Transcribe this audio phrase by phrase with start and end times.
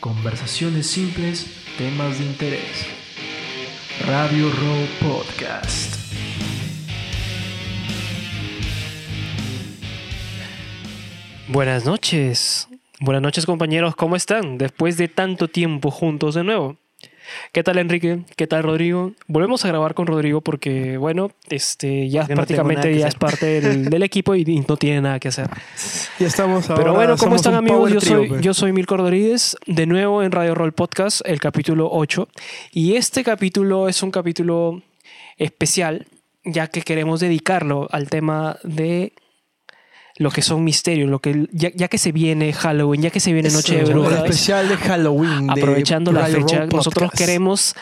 [0.00, 1.46] Conversaciones simples,
[1.78, 2.86] temas de interés.
[4.06, 5.96] Radio Row Podcast.
[11.48, 12.68] Buenas noches.
[13.00, 14.58] Buenas noches compañeros, ¿cómo están?
[14.58, 16.76] Después de tanto tiempo juntos de nuevo.
[17.52, 18.20] ¿Qué tal Enrique?
[18.36, 19.12] ¿Qué tal Rodrigo?
[19.26, 23.08] Volvemos a grabar con Rodrigo porque, bueno, este ya prácticamente ya hacer.
[23.08, 25.48] es parte del, del equipo y, y no tiene nada que hacer.
[26.18, 26.82] Ya estamos ahora.
[26.82, 27.92] Pero bueno, ¿cómo están amigos?
[27.92, 28.40] Yo trio, soy, pues.
[28.42, 32.28] yo soy Milko Rodríguez, de nuevo en Radio Roll Podcast, el capítulo 8.
[32.72, 34.82] Y este capítulo es un capítulo
[35.36, 36.06] especial,
[36.44, 39.12] ya que queremos dedicarlo al tema de
[40.18, 43.32] lo que son misterios, lo que, ya, ya que se viene Halloween, ya que se
[43.32, 44.12] viene Noche de Eso, Brujas.
[44.12, 45.46] El especial de Halloween.
[45.46, 47.18] de aprovechando la Radio fecha, nosotros Podcast.
[47.18, 47.74] queremos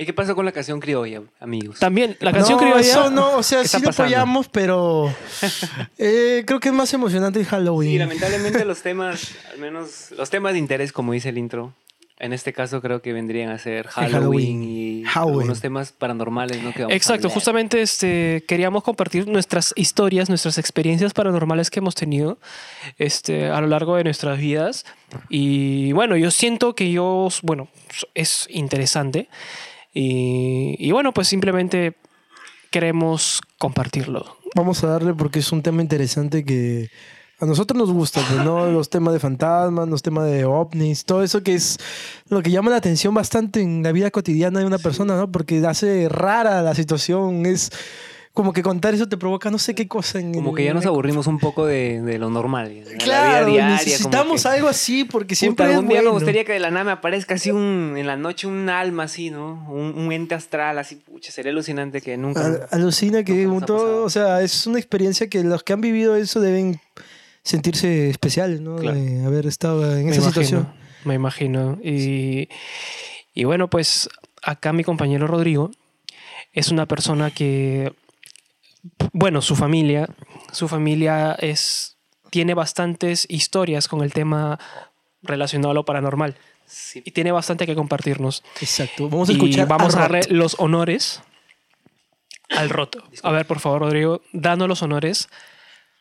[0.00, 1.78] ¿Y qué pasó con la canción criolla, amigos?
[1.78, 2.80] también la canción no, criolla.
[2.80, 5.14] Eso no, o sea, ¿Qué sí lo apoyamos, pero
[5.98, 7.90] eh, creo que es más emocionante el Halloween.
[7.90, 11.74] Sí, lamentablemente los temas, al menos los temas de interés, como dice el intro,
[12.20, 14.62] en este caso creo que vendrían a ser Halloween, Halloween.
[14.62, 15.40] y Halloween.
[15.40, 16.72] algunos temas paranormales, ¿no?
[16.72, 22.38] Que Exacto, justamente este, queríamos compartir nuestras historias, nuestras experiencias paranormales que hemos tenido
[22.98, 24.84] este, a lo largo de nuestras vidas.
[25.28, 27.68] Y bueno, yo siento que yo, bueno,
[28.14, 29.28] es interesante.
[29.92, 31.96] Y, y bueno, pues simplemente
[32.70, 34.36] queremos compartirlo.
[34.54, 36.90] Vamos a darle porque es un tema interesante que
[37.40, 38.66] a nosotros nos gusta, pues, ¿no?
[38.70, 41.78] Los temas de fantasmas, los temas de ovnis, todo eso que es
[42.28, 45.30] lo que llama la atención bastante en la vida cotidiana de una persona, ¿no?
[45.32, 47.70] Porque hace rara la situación, es
[48.32, 50.86] como que contar eso te provoca no sé qué cosa en Como que ya nos
[50.86, 52.68] aburrimos un poco de, de lo normal.
[52.68, 55.88] de la Claro, vida diaria, necesitamos como que, algo así porque puta, siempre algún es
[55.88, 56.10] día bueno.
[56.10, 59.02] me gustaría que de la nada me aparezca así un, en la noche un alma
[59.04, 59.66] así, ¿no?
[59.68, 62.46] Un, un ente astral así, pucha, sería alucinante que nunca...
[62.46, 66.14] Al- alucina que Nunca todo, o sea, es una experiencia que los que han vivido
[66.14, 66.80] eso deben
[67.42, 68.76] sentirse especiales, ¿no?
[68.76, 68.96] Claro.
[68.98, 70.74] De haber estado en Me esa imagino, situación.
[71.04, 71.78] Me imagino.
[71.82, 72.48] Y,
[73.34, 74.08] y bueno, pues
[74.42, 75.70] acá mi compañero Rodrigo
[76.52, 77.92] es una persona que,
[79.12, 80.08] bueno, su familia,
[80.52, 81.96] su familia es,
[82.30, 84.58] tiene bastantes historias con el tema
[85.22, 88.44] relacionado a lo paranormal Sí, y tiene bastante que compartirnos.
[88.60, 89.08] Exacto.
[89.08, 89.66] Vamos a Y escuchar.
[89.66, 91.20] vamos a, a darle los honores
[92.48, 93.02] al roto.
[93.24, 95.28] A ver, por favor, Rodrigo, danos los honores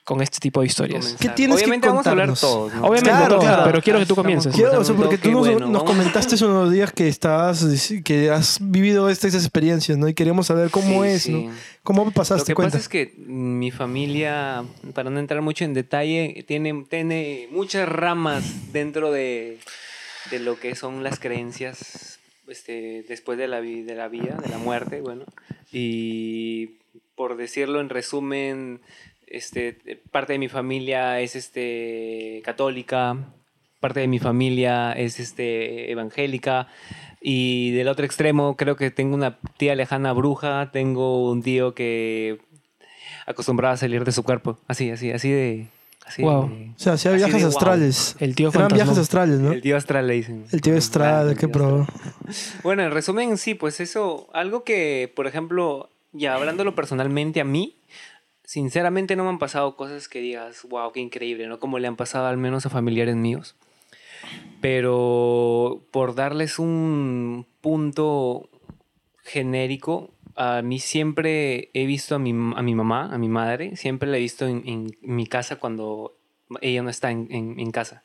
[0.10, 1.06] con este tipo de historias.
[1.06, 1.20] comenzar.
[1.30, 2.82] ¿Qué tienes que Obviamente vamos a hablar todos, ¿no?
[2.82, 3.64] Obviamente Claro, todos, claro.
[3.66, 4.56] pero quiero que tú comiences.
[4.56, 7.64] Quiero, o sea, porque tú nos, bueno, nos comentaste unos días que estás,
[8.04, 10.08] que has vivido estas experiencias, ¿no?
[10.08, 11.32] Y queríamos saber cómo Sí, es, sí.
[11.32, 11.52] ¿no?
[11.84, 12.48] ¿Cómo Lo pasaste?
[12.48, 12.72] que Cuenta.
[12.80, 14.64] pasa es que mi familia,
[14.96, 19.60] para no entrar mucho en detalle, tiene, tiene muchas ramas dentro de,
[20.32, 22.18] de lo que son las creencias
[22.48, 25.26] este, después de la, de la vida, de la muerte, bueno.
[25.72, 26.80] Y
[27.16, 28.82] por decirlo en resumen,
[29.30, 29.78] este,
[30.12, 33.18] parte de mi familia es este, católica,
[33.80, 36.68] parte de mi familia es este, evangélica.
[37.22, 42.40] Y del otro extremo, creo que tengo una tía lejana bruja, tengo un tío que
[43.26, 44.58] acostumbraba a salir de su cuerpo.
[44.68, 45.68] Así, así, así de.
[46.06, 46.50] Así Wow.
[46.50, 47.50] de- O sea, hacía viajes de wow.
[47.50, 48.16] astrales.
[48.20, 48.84] El tío Eran fantasma.
[48.84, 49.52] viajes astrales, ¿no?
[49.52, 50.46] El tío astral le dicen.
[50.52, 51.86] El tío astral, Ah, el qué pro.
[52.64, 57.76] Bueno, en resumen, sí, pues eso, algo que, por ejemplo, ya hablándolo personalmente a mí,
[58.50, 61.60] sinceramente no me han pasado cosas que digas, wow, qué increíble, ¿no?
[61.60, 63.56] Como le han pasado al menos a familiares míos.
[64.60, 68.50] Pero por darles un punto
[69.24, 74.10] genérico, a mí siempre he visto a mi, a mi mamá, a mi madre, siempre
[74.10, 76.18] la he visto en, en mi casa cuando
[76.62, 78.04] ella no está en, en- en casa.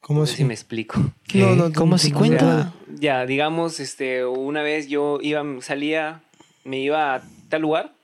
[0.00, 1.00] ¿Cómo No sé si me explico.
[1.28, 1.38] ¿Qué?
[1.38, 2.74] No, no, ¿Cómo si cuenta?
[2.92, 6.22] Ya, digamos, este, una vez yo iba, salía,
[6.64, 7.94] me iba a tal lugar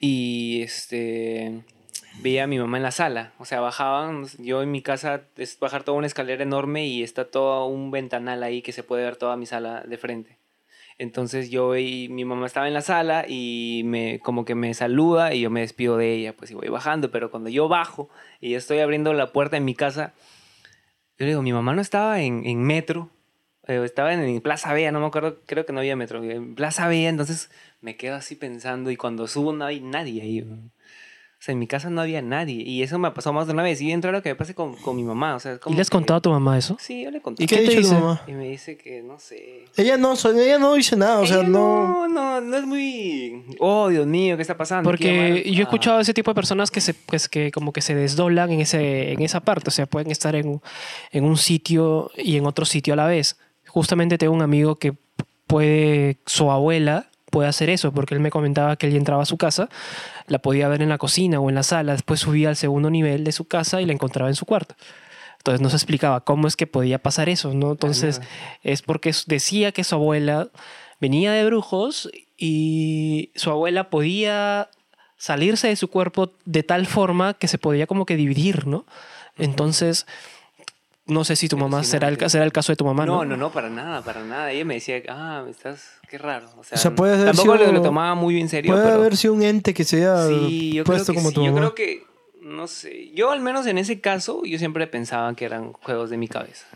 [0.00, 1.62] y este
[2.22, 3.32] veía a mi mamá en la sala.
[3.38, 7.30] O sea, bajaban, yo en mi casa es bajar toda una escalera enorme y está
[7.30, 10.38] todo un ventanal ahí que se puede ver toda mi sala de frente.
[10.98, 15.32] Entonces yo y mi mamá estaba en la sala y me como que me saluda
[15.34, 18.54] y yo me despido de ella, pues y voy bajando, pero cuando yo bajo y
[18.54, 20.12] estoy abriendo la puerta de mi casa,
[21.18, 23.08] yo le digo, mi mamá no estaba en, en metro,
[23.70, 26.54] eh, estaba en, en Plaza Vea, no me acuerdo, creo que no había metro, en
[26.54, 27.50] Plaza Vea, entonces
[27.80, 30.40] me quedo así pensando y cuando subo no hay nadie ahí.
[30.42, 33.54] O sea, en mi casa no había nadie y eso me ha pasado más de
[33.54, 35.36] una vez y bien raro que me pase con, con mi mamá.
[35.36, 36.76] O sea, ¿Y le has que- contado a tu mamá eso?
[36.78, 37.44] Sí, yo le conté.
[37.44, 37.94] ¿Y ¿Qué, qué ha te dicho tu dice?
[37.98, 38.20] mamá?
[38.26, 41.48] Y me dice que, no sé, Ella no, ella no dice nada, o sea, ella
[41.48, 42.06] no...
[42.06, 43.42] no, no, no es muy.
[43.58, 44.90] Oh, Dios mío, ¿qué está pasando?
[44.90, 47.72] Porque yo he llamar- escuchado a ese tipo de personas que se pues que como
[47.72, 50.60] que se desdoblan en ese en esa parte, o sea, pueden estar en,
[51.10, 53.38] en un sitio y en otro sitio a la vez.
[53.72, 54.94] Justamente tengo un amigo que
[55.46, 59.38] puede su abuela puede hacer eso, porque él me comentaba que él entraba a su
[59.38, 59.68] casa,
[60.26, 63.24] la podía ver en la cocina o en la sala, después subía al segundo nivel
[63.24, 64.74] de su casa y la encontraba en su cuarto.
[65.38, 67.70] Entonces no se explicaba cómo es que podía pasar eso, ¿no?
[67.70, 68.20] Entonces
[68.62, 70.48] es porque decía que su abuela
[71.00, 74.68] venía de brujos y su abuela podía
[75.16, 78.84] salirse de su cuerpo de tal forma que se podía como que dividir, ¿no?
[79.38, 80.06] Entonces,
[81.10, 83.16] no sé si tu mamá será el, será el caso de tu mamá, ¿no?
[83.16, 84.50] No, no, no, para nada, para nada.
[84.50, 86.46] Ella me decía, ah, estás, qué raro.
[86.56, 88.72] O sea, O sea, puede haber tampoco sido- lo, tomaba muy en serio.
[88.72, 91.28] Puede pero haber sido un ente que se haya sí, yo creo puesto que como
[91.28, 91.34] sí.
[91.34, 92.04] tu Yo creo que,
[92.42, 96.16] no sé, yo al menos en ese caso, yo siempre pensaba que eran juegos de
[96.16, 96.66] mi cabeza.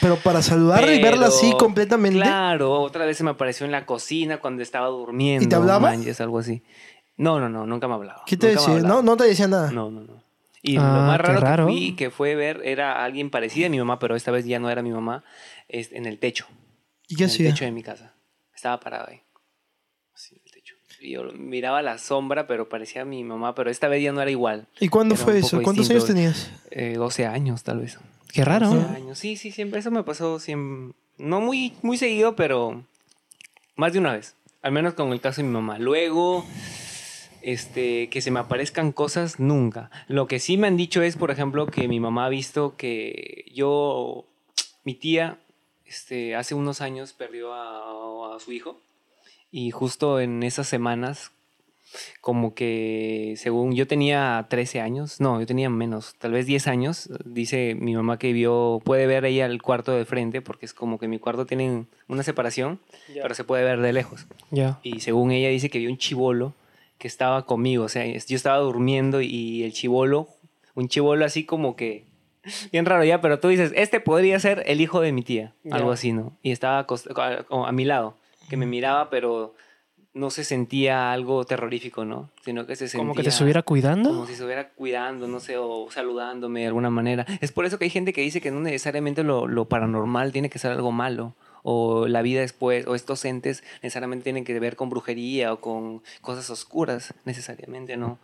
[0.00, 2.18] Pero para saludarla y verla así completamente.
[2.18, 5.44] Claro, otra vez se me apareció en la cocina cuando estaba durmiendo.
[5.44, 5.80] ¿Y te hablaba?
[5.80, 6.62] manches, algo así.
[7.16, 8.22] No, no, no, nunca me hablaba.
[8.26, 8.80] ¿Qué te decía?
[8.80, 9.70] No, no te decía nada.
[9.70, 10.23] No, no, no.
[10.66, 11.66] Y Ah, lo más qué raro, raro.
[11.66, 14.58] que fui, que fue ver, era alguien parecido a mi mamá, pero esta vez ya
[14.58, 15.22] no era mi mamá,
[15.68, 16.46] es en el techo.
[17.06, 18.14] ¿Y qué en el techo de mi casa.
[18.56, 19.20] Estaba parado ahí.
[20.14, 20.74] Así, en el techo.
[21.00, 24.30] Y yo miraba la sombra, pero parecía mi mamá, pero esta vez ya no era
[24.30, 24.66] igual.
[24.80, 25.60] ¿Y cuándo Era fue eso?
[25.62, 26.06] ¿Cuántos distinto.
[26.14, 26.62] años tenías?
[26.70, 27.98] Eh, 12 años, tal vez.
[28.32, 28.68] Qué raro.
[28.70, 29.18] 12 años.
[29.18, 29.80] Sí, sí, siempre.
[29.80, 30.96] Eso me pasó siempre.
[31.18, 32.84] No muy, muy seguido, pero
[33.76, 34.34] más de una vez.
[34.62, 35.78] Al menos con el caso de mi mamá.
[35.78, 36.46] Luego,
[37.44, 39.90] este, que se me aparezcan cosas, nunca.
[40.08, 43.44] Lo que sí me han dicho es, por ejemplo, que mi mamá ha visto que
[43.54, 44.24] yo,
[44.82, 45.38] mi tía,
[45.84, 48.80] este, hace unos años perdió a, a su hijo.
[49.50, 51.32] Y justo en esas semanas,
[52.22, 57.10] como que según yo tenía 13 años, no, yo tenía menos, tal vez 10 años,
[57.26, 60.98] dice mi mamá que vio, puede ver ella el cuarto de frente, porque es como
[60.98, 62.80] que mi cuarto tiene una separación,
[63.12, 64.26] pero se puede ver de lejos.
[64.50, 64.80] Ya.
[64.82, 66.54] Y según ella dice que vio un chivolo
[66.98, 70.28] que estaba conmigo, o sea, yo estaba durmiendo y el chivolo,
[70.74, 72.06] un chivolo así como que,
[72.72, 75.92] bien raro ya, pero tú dices, este podría ser el hijo de mi tía, algo
[75.92, 76.36] así, ¿no?
[76.42, 78.16] Y estaba a mi lado,
[78.48, 79.54] que me miraba, pero
[80.14, 82.30] no se sentía algo terrorífico, ¿no?
[82.44, 83.00] Sino que se sentía...
[83.00, 84.10] Como que te estuviera cuidando.
[84.10, 87.26] Como si estuviera cuidando, no sé, o saludándome de alguna manera.
[87.40, 90.50] Es por eso que hay gente que dice que no necesariamente lo, lo paranormal tiene
[90.50, 91.34] que ser algo malo.
[91.66, 96.02] O la vida después, o estos entes necesariamente tienen que ver con brujería o con
[96.20, 98.18] cosas oscuras, necesariamente, ¿no?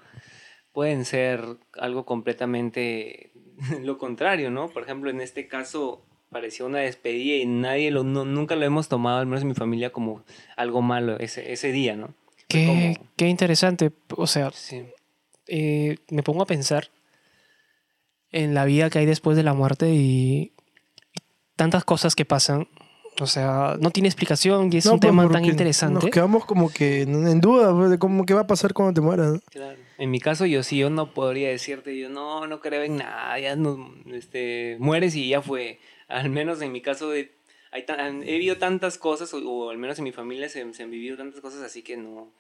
[0.73, 1.43] Pueden ser
[1.79, 3.33] algo completamente
[3.83, 4.69] lo contrario, ¿no?
[4.69, 8.89] Por ejemplo, en este caso pareció una despedida y nadie lo, no- nunca lo hemos
[8.89, 10.23] tomado, al menos en mi familia, como
[10.57, 12.13] algo malo ese, ese día, ¿no?
[12.47, 13.91] Qué, como- qué interesante.
[14.17, 14.85] O sea, sí.
[15.47, 16.91] eh, me pongo a pensar
[18.33, 20.53] en la vida que hay después de la muerte y
[21.57, 22.69] tantas cosas que pasan.
[23.19, 25.95] O sea, no tiene explicación y es No, un pues, tema tan interesante.
[26.05, 29.01] Nos quedamos como que en duda pues, de cómo qué va a pasar cuando te
[29.03, 29.33] mueras.
[29.33, 29.41] ¿no?
[29.51, 29.77] Claro.
[29.99, 33.39] En mi caso, yo sí, yo no podría decirte, yo no, no creo en nada,
[33.39, 35.81] ya no, este, mueres y ya fue.
[36.09, 37.35] Al menos en mi caso, de,
[37.73, 40.83] hay tan- he vivido tantas cosas, o, o al menos en mi familia se, se
[40.83, 42.33] han vivido tantas cosas, así que no,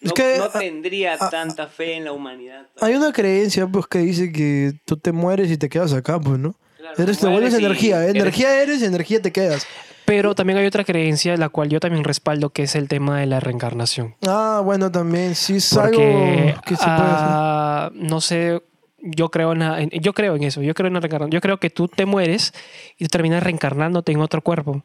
[0.00, 2.66] Es no, que, no tendría tanta fe en la humanidad.
[2.80, 6.40] Hay una creencia pues que dice que tú te mueres y te quedas acá, pues,
[6.40, 6.56] ¿no?
[6.84, 8.02] Claro, Eres, te vuelves energía.
[8.04, 9.66] eres- Energía eres y energía te quedas.
[10.04, 13.26] Pero también hay otra creencia, la cual yo también respaldo, que es el tema de
[13.26, 14.16] la reencarnación.
[14.26, 15.34] Ah, bueno, también.
[15.34, 17.26] Sí, es Porque, algo que se puede hacer.
[17.30, 18.62] ah, no sé,
[18.98, 21.30] yo creo, en, la- yo creo en eso, yo creo en la reencarnación.
[21.30, 22.52] Yo creo que tú te mueres
[22.98, 24.82] y tú terminas reencarnándote en otro cuerpo,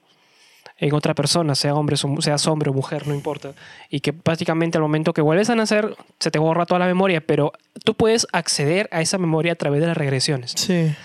[0.78, 3.52] en otra persona, sea hombre, o- seas hombre o mujer, no importa.
[3.90, 7.20] Y que prácticamente al momento que vuelves a nacer, se te borra toda la memoria,
[7.20, 7.52] pero
[7.84, 10.54] tú puedes acceder a esa memoria a través de las regresiones.
[10.56, 10.96] Sí.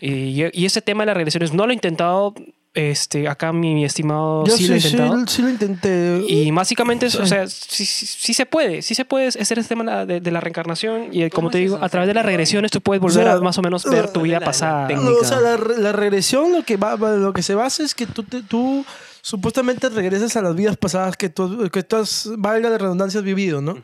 [0.00, 2.34] Y, y ese tema de las regresiones no lo he intentado,
[2.74, 5.26] este, acá mi estimado Yo sí, lo he sí, sí, intentado.
[5.26, 6.22] sí lo intenté.
[6.28, 7.28] Y básicamente, es- o Sí.
[7.30, 10.40] sea, sí, sí- sí se puede, sí se puede hacer este tema de, de la
[10.40, 11.84] reencarnación y como es te digo, eso?
[11.84, 14.12] a través de las regresiones tú puedes O volver sea, a más o menos ver
[14.12, 14.88] tu vida la- la pasada.
[14.88, 15.10] técnica.
[15.18, 18.06] O sea, la, re- la regresión lo que, va, lo que se basa es que
[18.06, 18.84] tú, te- tú
[19.22, 23.24] supuestamente regresas a las vidas pasadas que tú, que tú has, valga la redundancia, has
[23.24, 23.78] vivido, ¿no?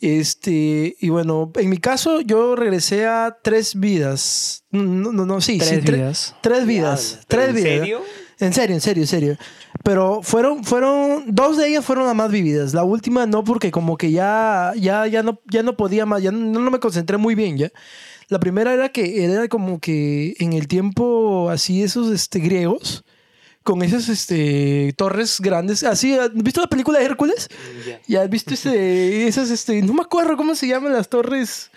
[0.00, 4.64] Este, y bueno, en mi caso yo regresé a tres vidas.
[4.70, 6.34] No, no, no, sí, Tres sí, tre- vidas.
[6.42, 7.20] tres vidas.
[7.28, 7.78] ¿pero tres en vidas.
[7.78, 8.00] serio?
[8.40, 9.36] En serio, en serio, en serio.
[9.84, 12.74] Pero fueron, fueron, dos de ellas fueron las más vividas.
[12.74, 16.32] La última no, porque como que ya, ya, ya no, ya no podía más, ya
[16.32, 17.70] no, no me concentré muy bien ya.
[18.28, 23.04] La primera era que era como que en el tiempo así esos este, griegos,
[23.64, 27.48] con esas este, torres grandes, así, ¿has visto la película de Hércules?
[27.86, 27.98] Ya.
[28.06, 31.70] Ya has visto este, esas, este, no me acuerdo cómo se llaman las torres,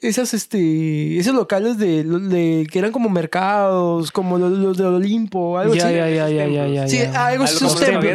[0.00, 5.58] esas, este, esos locales de, de- que eran como mercados, como los, los de Olimpo,
[5.58, 5.94] algo Ya, así.
[5.94, 7.26] ya, ya, ya, ya, ya, Sí, ya.
[7.26, 7.62] algo así,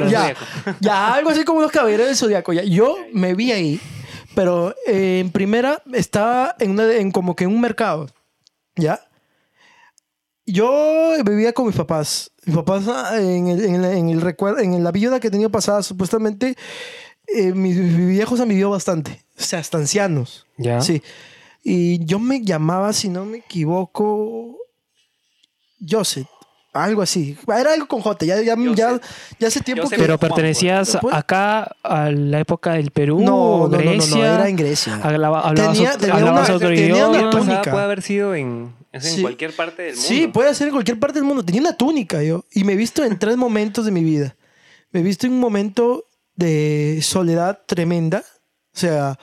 [0.09, 0.33] ya,
[0.79, 2.51] ya, algo así como los caballeros del zodiaco.
[2.51, 2.63] Ya.
[2.63, 3.79] Yo me vi ahí,
[4.33, 8.09] pero eh, en primera estaba en, una, en como que en un mercado,
[8.75, 8.99] ¿ya?
[10.51, 12.31] Yo vivía con mis papás.
[12.45, 15.31] Mis papás ah, en el, en el, en el recuerdo, en la vida que he
[15.31, 16.55] tenido pasada, supuestamente,
[17.27, 19.23] eh, viejos han vivido bastante.
[19.37, 20.45] O sea, hasta ancianos.
[20.57, 20.81] Ya.
[20.81, 21.01] Sí.
[21.63, 24.57] Y yo me llamaba, si no me equivoco,
[25.87, 26.27] Joseph,
[26.73, 27.37] algo así.
[27.47, 28.99] Era algo con J, ya, ya, ya,
[29.39, 29.97] ya hace tiempo Joseph.
[29.99, 30.03] que...
[30.03, 34.35] Pero pertenecías acá a la época del Perú no, o no, no, no, no, Grecia.
[34.35, 34.99] era en Grecia.
[35.03, 37.29] Hablaba- hablabas Tenía- otro- tenía hablabas una- otro tenía una idioma.
[37.31, 37.57] túnica.
[37.57, 39.21] Pasada puede haber sido en, es en Sí.
[39.21, 40.07] cualquier parte del mundo.
[40.07, 41.43] Sí, puede ser en cualquier parte del mundo.
[41.43, 42.45] Tenía una túnica yo.
[42.53, 44.35] Y me he visto en tres momentos de mi vida.
[44.91, 46.05] Me he visto en un momento
[46.35, 48.23] de soledad tremenda.
[48.75, 49.19] O sea,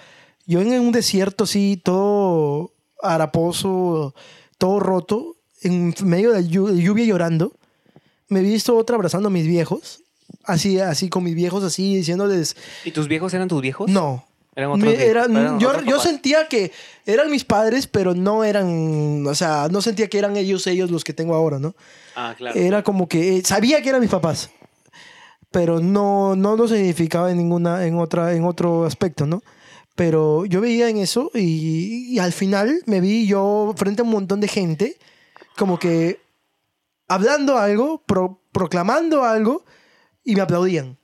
[0.47, 4.15] yo en un desierto así, todo haraposo,
[4.59, 7.53] todo roto, en medio de lluvia llorando.
[8.29, 10.03] Me he visto otra abrazando a mis viejos.
[10.45, 13.89] Así, así con mis viejos, así diciéndoles, ¿Y tus viejos eran tus viejos?
[13.91, 14.26] no,
[14.57, 16.73] Eran otros me- eran- eran yo, otros yo sentía que
[17.05, 21.05] eran mis padres, pero no eran, o sea, no sentía que eran ellos, ellos los
[21.05, 21.77] que tengo ahora, ¿no?
[22.17, 22.59] Ah, claro.
[22.59, 24.51] Era como que eh, sabía que eran mis papás,
[25.51, 29.43] pero no, no lo significaba en ninguna, en otra, en otro aspecto, ¿no?
[29.95, 34.11] Pero yo veía en eso y, y al final me vi yo frente a un
[34.11, 34.99] montón de gente,
[35.57, 36.21] como que
[37.09, 39.65] hablando algo, pro- proclamando algo
[40.25, 40.99] y me aplaudían.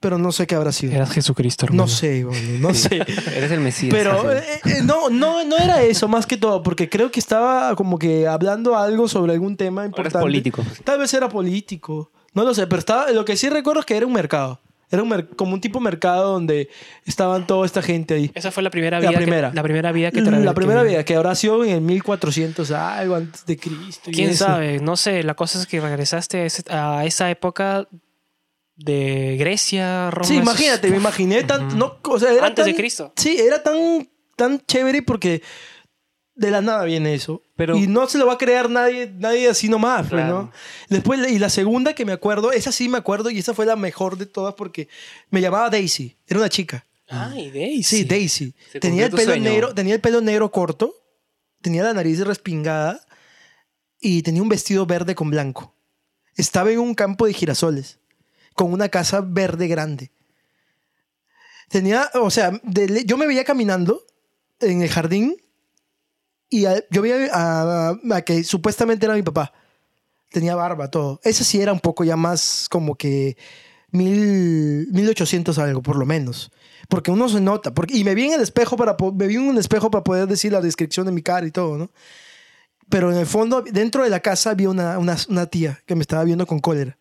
[0.00, 0.94] Pero no sé qué habrá sido.
[0.94, 1.82] Eras Jesucristo, hermano.
[1.82, 2.96] No sé, bueno, no sé.
[3.36, 3.92] Eres el Mesías.
[3.94, 7.76] Pero eh, eh, no, no, no era eso más que todo, porque creo que estaba
[7.76, 10.18] como que hablando algo sobre algún tema Ahora importante.
[10.18, 10.64] es político.
[10.84, 12.10] Tal vez era político.
[12.32, 14.60] No lo sé, pero estaba, lo que sí recuerdo es que era un mercado.
[14.92, 16.68] Era un como un tipo mercado donde
[17.04, 18.30] estaban toda esta gente ahí.
[18.34, 19.18] Esa fue la primera La vida.
[19.20, 19.50] primera.
[19.50, 23.14] Que, la primera vida que La primera vida, que habrá sido en el 1400 algo
[23.14, 24.10] antes de Cristo.
[24.12, 24.80] ¿Quién sabe?
[24.80, 25.22] No sé.
[25.22, 27.86] La cosa es que regresaste a, ese- a esa época
[28.84, 30.26] de Grecia, Roma.
[30.26, 31.74] Sí, esos- imagínate, me imaginé tanto.
[31.76, 33.12] No, o sea, era Antes de tan- Cristo.
[33.16, 35.42] Sí, era tan, tan chévere porque
[36.34, 37.42] de la nada viene eso.
[37.56, 40.42] Pero- y no se lo va a crear nadie, nadie así nomás, pues, Claro.
[40.44, 40.52] ¿no?
[40.88, 43.76] Después, y la segunda que me acuerdo, esa sí me acuerdo y esa fue la
[43.76, 44.88] mejor de todas porque
[45.28, 46.16] me llamaba Daisy.
[46.26, 46.86] Era una chica.
[47.08, 47.82] Ay, Daisy.
[47.98, 48.54] Sí, Daisy.
[48.80, 50.94] Tenía el pelo negro, tenía el pelo negro corto,
[51.60, 53.04] tenía la nariz respingada
[54.00, 55.74] y tenía un vestido verde con blanco.
[56.36, 57.98] Estaba en un campo de girasoles
[58.54, 60.10] con una casa verde grande.
[61.68, 62.60] Tenía, o sea,
[63.04, 64.02] yo me veía caminando
[64.60, 65.36] en el jardín
[66.48, 69.52] y yo veía a, que supuestamente era mi papá.
[70.30, 71.20] Tenía barba, todo.
[71.22, 73.36] Ese sí era un poco ya más como que
[73.92, 76.50] mil, 1800 algo, por lo menos.
[76.88, 77.72] Porque uno se nota.
[77.72, 80.26] Porque, y me vi en el espejo para, me vi en un espejo para poder
[80.26, 81.90] decir la descripción de mi cara y todo, ¿no?
[82.88, 86.02] Pero en el fondo, dentro de la casa había una, una, una tía que me
[86.02, 86.98] estaba viendo con cólera.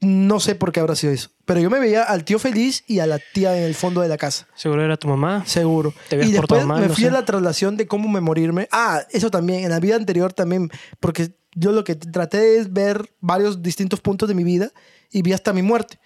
[0.00, 1.30] No sé por qué habrá sido eso.
[1.44, 4.08] Pero yo me veía al tío feliz y a la tía en el fondo de
[4.08, 4.46] la casa.
[4.54, 5.44] Seguro era tu mamá.
[5.44, 5.92] Seguro.
[6.08, 7.08] Te y después portado mal, me no fui sé.
[7.08, 8.68] a la traslación de cómo me morirme.
[8.70, 9.64] Ah, eso también.
[9.64, 10.70] En la vida anterior también.
[11.00, 14.70] Porque yo lo que traté es ver varios distintos puntos de mi vida
[15.10, 15.98] y vi hasta mi muerte.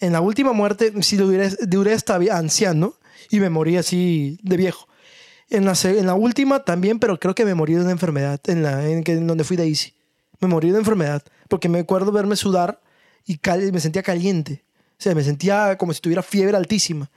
[0.00, 2.94] En la última muerte sí duré, duré hasta anciano
[3.30, 4.88] y me morí así de viejo.
[5.50, 8.62] En la, en la última también, pero creo que me morí de una enfermedad en,
[8.62, 9.94] la, en, que, en donde fui de Easy.
[10.40, 12.80] Me morí de una enfermedad porque me acuerdo verme sudar
[13.24, 14.64] y cal- me sentía caliente.
[14.98, 17.10] O sea, me sentía como si tuviera fiebre altísima.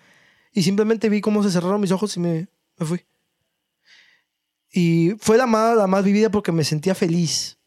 [0.51, 2.47] Y simplemente vi cómo se cerraron mis ojos y me,
[2.77, 3.05] me fui.
[4.71, 7.57] Y fue la más, la más vivida porque me sentía feliz,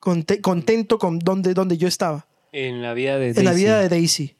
[0.00, 2.26] conte- contento con donde, donde yo estaba.
[2.52, 3.64] En la vida de En la Daisy.
[3.64, 4.36] vida de Daisy.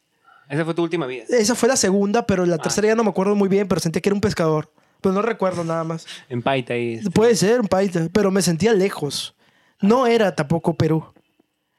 [0.48, 1.24] Esa fue tu última vida.
[1.28, 2.58] Esa fue la segunda, pero la Ah.
[2.58, 4.72] tercera ya no me acuerdo muy bien, pero sentía que era un pescador.
[5.00, 6.06] Pero no recuerdo nada más.
[6.28, 9.34] En Paita y este, Puede ser un país, pero me sentía lejos.
[9.80, 11.04] No era tampoco Perú.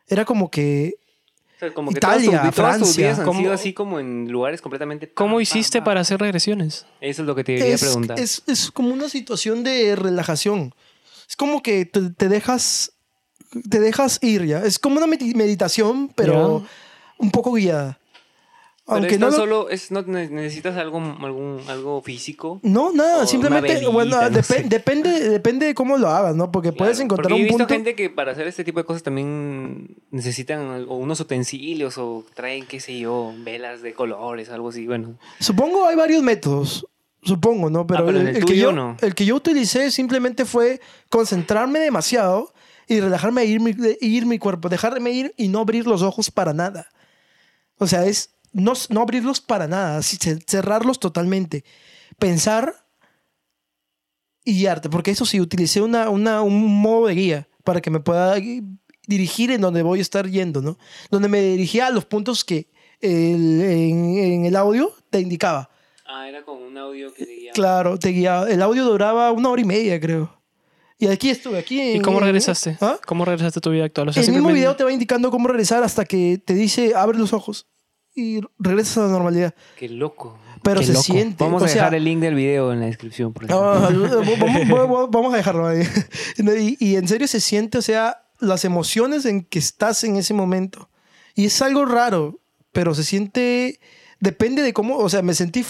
[0.08, 0.94] Era como que
[1.60, 3.04] o sea, como que Italia, todas, tu- todas tus Francia.
[3.08, 5.12] vidas han ¿Cómo- sido así como en lugares completamente...
[5.12, 5.86] ¿Cómo hiciste pa.
[5.86, 6.86] para hacer regresiones?
[7.02, 8.18] Eso es lo que te quería es, preguntar.
[8.20, 10.74] es, es como una situación de relajación.
[11.28, 12.94] Es como que te, te dejas
[13.70, 14.64] te dejas ir ya.
[14.64, 16.64] Es como una medi- meditación, pero
[17.18, 17.99] un poco guiada.
[18.90, 19.70] Pero Aunque es no lo- solo...
[19.70, 22.60] Es, no ne- necesitas algo, algún, algo físico.
[22.64, 24.64] No, nada, o simplemente, bueno, no depe- sé.
[24.64, 26.52] depende, depende de cómo lo hagas, ¿no?
[26.52, 27.74] Porque puedes encontrar porque un he visto punto.
[27.74, 32.66] gente que para hacer este tipo de cosas también necesitan algo- unos utensilios o traen,
[32.66, 34.88] qué sé yo, velas de colores, algo así.
[34.88, 36.86] Bueno, Supongo hay varios métodos.
[37.22, 37.86] Supongo, ¿no?
[37.86, 38.98] Pero, Ah, pero el, el el que yo, no.
[39.02, 40.80] el que yo utilicé simplemente fue
[41.10, 42.54] concentrarme demasiado
[42.88, 46.02] y relajarme e ir mi, e ir mi cuerpo, dejarme ir y no abrir los
[46.02, 46.88] ojos para nada.
[47.78, 51.64] O sea, es no, no abrirlos para nada, cerrarlos totalmente.
[52.18, 52.76] Pensar
[54.46, 58.00] y guiarte, porque eso sí, utilicé una, una, un modo de guía para que me
[58.00, 58.36] pueda
[59.08, 60.78] dirigir en donde voy a estar yendo, ¿no?
[61.12, 62.68] Donde me dirigía a los puntos que
[63.02, 65.70] el- en, en el audio te indicaba.
[66.06, 67.52] Ah, era con un audio que seguía.
[67.52, 68.50] Claro, te guiaba.
[68.50, 70.36] El audio duraba una hora y media, creo.
[70.98, 71.98] Y aquí estuve, aquí en...
[71.98, 72.78] ¿Y cómo regresaste?
[72.82, 72.98] ¿Ah?
[73.06, 74.10] ¿Cómo regresaste a tu vida actual?
[74.10, 77.18] O sea, el mismo video te va indicando cómo regresar hasta que te dice abre
[77.18, 77.68] los ojos
[78.16, 79.54] y regresas a la normalidad.
[79.78, 80.38] Qué loco.
[80.64, 81.04] Pero Qué se loco.
[81.04, 81.44] siente.
[81.44, 83.34] Vamos o a sea, dejar el link del video en la descripción.
[83.34, 83.66] Por ejemplo.
[83.66, 85.84] Ah, vamos, a dejarlo ahí.
[86.38, 90.34] Y, y en serio se siente, o sea, las emociones en que estás en ese
[90.34, 90.90] momento.
[91.36, 92.40] Y es algo raro,
[92.72, 93.80] pero se siente,
[94.20, 95.66] depende de cómo, o sea, me sentí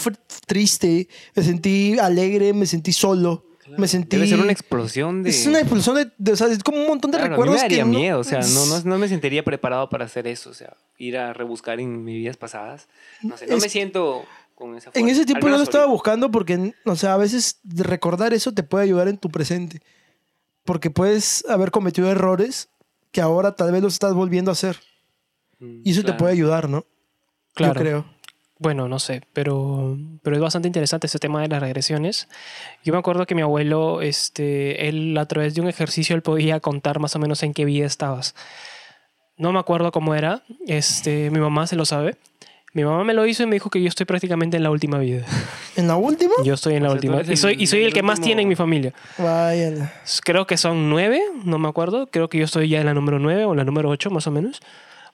[0.46, 3.46] triste, me sentí alegre, me sentí solo,
[3.78, 4.16] me sentí...
[4.16, 5.30] Debe ser una explosión de.
[5.30, 7.56] Es una explosión de, de- o sea, es como un montón de Claro, recuerdos a
[7.56, 10.04] mí me daría que no- miedo, o sea, no, no, no me sentiría preparado para
[10.04, 12.88] hacer eso, o sea, ir a rebuscar en mis vidas pasadas.
[13.22, 14.24] No sé, no Es- me siento
[14.54, 15.92] con esa En fuerza, ese tiempo yo lo estaba ahorita.
[15.94, 19.80] buscando porque, o sea, a veces recordar eso te puede ayudar en tu presente.
[20.64, 22.68] Porque puedes haber cometido errores
[23.12, 24.78] que ahora tal vez los estás volviendo a hacer.
[25.58, 26.84] Mm, Y eso te puede ayudar, ¿no?
[27.54, 27.74] Claro.
[27.74, 28.04] Yo creo.
[28.62, 32.28] Bueno, no sé, pero, pero es bastante interesante ese tema de las regresiones.
[32.84, 36.60] Yo me acuerdo que mi abuelo, este, él a través de un ejercicio, él podía
[36.60, 38.34] contar más o menos en qué vida estabas.
[39.38, 42.18] No me acuerdo cómo era, este, mi mamá se lo sabe.
[42.74, 44.98] Mi mamá me lo hizo y me dijo que yo estoy prácticamente en la última
[44.98, 45.24] vida.
[45.76, 46.34] ¿En la última?
[46.44, 47.32] Yo estoy en la O sea, tú última.
[47.32, 48.92] Y soy, el- y soy el el que más tiene en mi familia.
[49.16, 49.92] Vaya.
[50.22, 52.08] Creo que son nueve, no me acuerdo.
[52.08, 54.26] Creo que yo estoy ya en la número nueve o en la número ocho, más
[54.26, 54.60] o menos.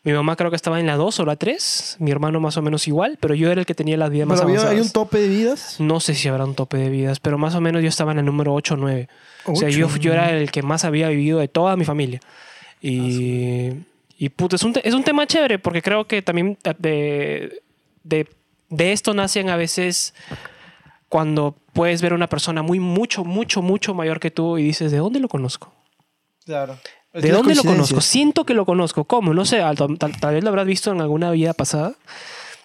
[0.05, 1.97] Mi mamá creo que estaba en la dos o la tres.
[1.99, 4.38] Mi hermano más o menos igual, pero yo era el que tenía las vidas más
[4.38, 4.87] Pero había- hay avanzadas.
[4.87, 5.76] un tope de vidas.
[5.81, 8.19] No sé si habrá un tope de vidas, pero más o menos yo estaba en
[8.21, 9.09] el número 8 o 9.
[9.47, 12.21] O sea, yo, yo era el que más había vivido de toda mi familia.
[12.81, 13.71] Y,
[14.19, 17.62] y puto, es un, es un tema chévere porque creo que también de,
[18.05, 18.29] de,
[18.69, 20.15] de esto nacen a veces
[21.09, 24.91] cuando puedes ver a una persona muy, mucho, mucho, mucho mayor que tú y dices,
[24.93, 25.73] ¿de dónde lo conozco?
[26.45, 26.79] Claro.
[27.21, 28.01] ¿De dónde lo conozco?
[28.01, 29.05] Siento que lo conozco.
[29.05, 29.33] ¿Cómo?
[29.35, 31.95] No sé, tal, tal- tal vez lo habrás visto en alguna vida pasada.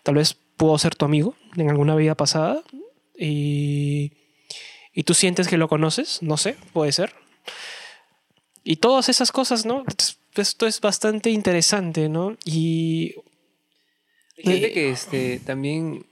[0.04, 2.62] Tal vez pudo ser tu amigo en alguna vida pasada.
[3.18, 4.12] Y,
[4.94, 6.22] y tú sientes que lo conoces.
[6.22, 7.14] No sé, puede ser.
[8.64, 9.84] Y todas esas cosas, ¿no?
[10.36, 12.38] Esto es bastante interesante, ¿no?
[12.46, 13.16] Y
[14.38, 16.06] Hay gente que este, también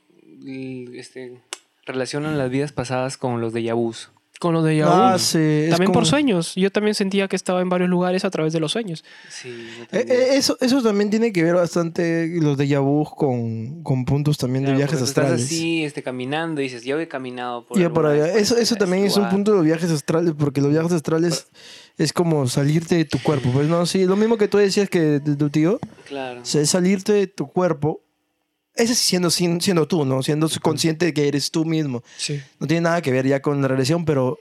[0.93, 1.39] este,
[1.85, 4.09] relacionan las vidas pasadas con los de vus.
[4.39, 5.37] Con lo de Ah, Yahoo, sí.
[5.37, 6.53] es también por sueños.
[6.55, 9.03] Yo también sentía que estaba en varios lugares a través de los sueños.
[9.29, 9.49] Sí,
[9.91, 14.37] Eh, eh, eso, eso también tiene que ver bastante los de Yabu con, con puntos
[14.37, 15.45] también Claro, de viajes tú estás astrales.
[15.45, 18.27] así, este, caminando y dices, yo he caminado por Ya por allá.
[18.29, 19.31] Eso, eso este también es un lugar".
[19.33, 21.47] punto de los viajes astrales, porque los viajes astrales
[21.97, 23.49] es como salirte de tu cuerpo.
[23.51, 26.41] Pues no, sí, lo mismo que tú decías que de tu tío, Claro.
[26.41, 28.01] o sea, es salirte de tu cuerpo.
[28.79, 30.23] Ese sí siendo, siendo tú, ¿no?
[30.23, 32.03] Siendo consciente de que eres tú mismo.
[32.17, 32.41] Sí.
[32.59, 34.39] No tiene nada que ver ya con la relación, pero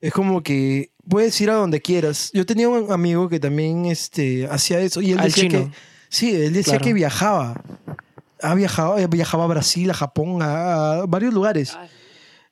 [0.00, 2.30] es como que puedes ir a donde quieras.
[2.32, 5.64] Yo tenía un amigo que también este, hacía eso y él Al decía chino.
[5.66, 5.70] que
[6.08, 6.84] sí, él decía Claro.
[6.84, 7.62] que viajaba.
[8.42, 11.76] Ha viajado, eh, viajaba a Brasil, a Japón, a, a varios lugares.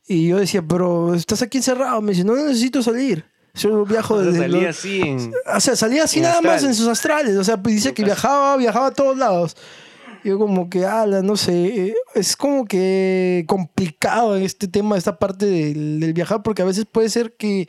[0.07, 2.01] Y yo decía, pero estás aquí encerrado.
[2.01, 3.25] Me dice, no necesito salir.
[3.55, 4.41] Yo viajo o sea, desde...
[4.43, 5.33] salía lo- así en...
[5.55, 6.71] O sea, salía así nada más astral.
[6.71, 7.37] en sus astrales.
[7.37, 9.57] O sea, pues dice que viajaba, viajaba a todos lados.
[10.25, 15.47] Yo como que, ala, no sé, eh, es como que complicado este tema, esta parte
[15.47, 17.67] del, del viajar, porque a veces puede ser que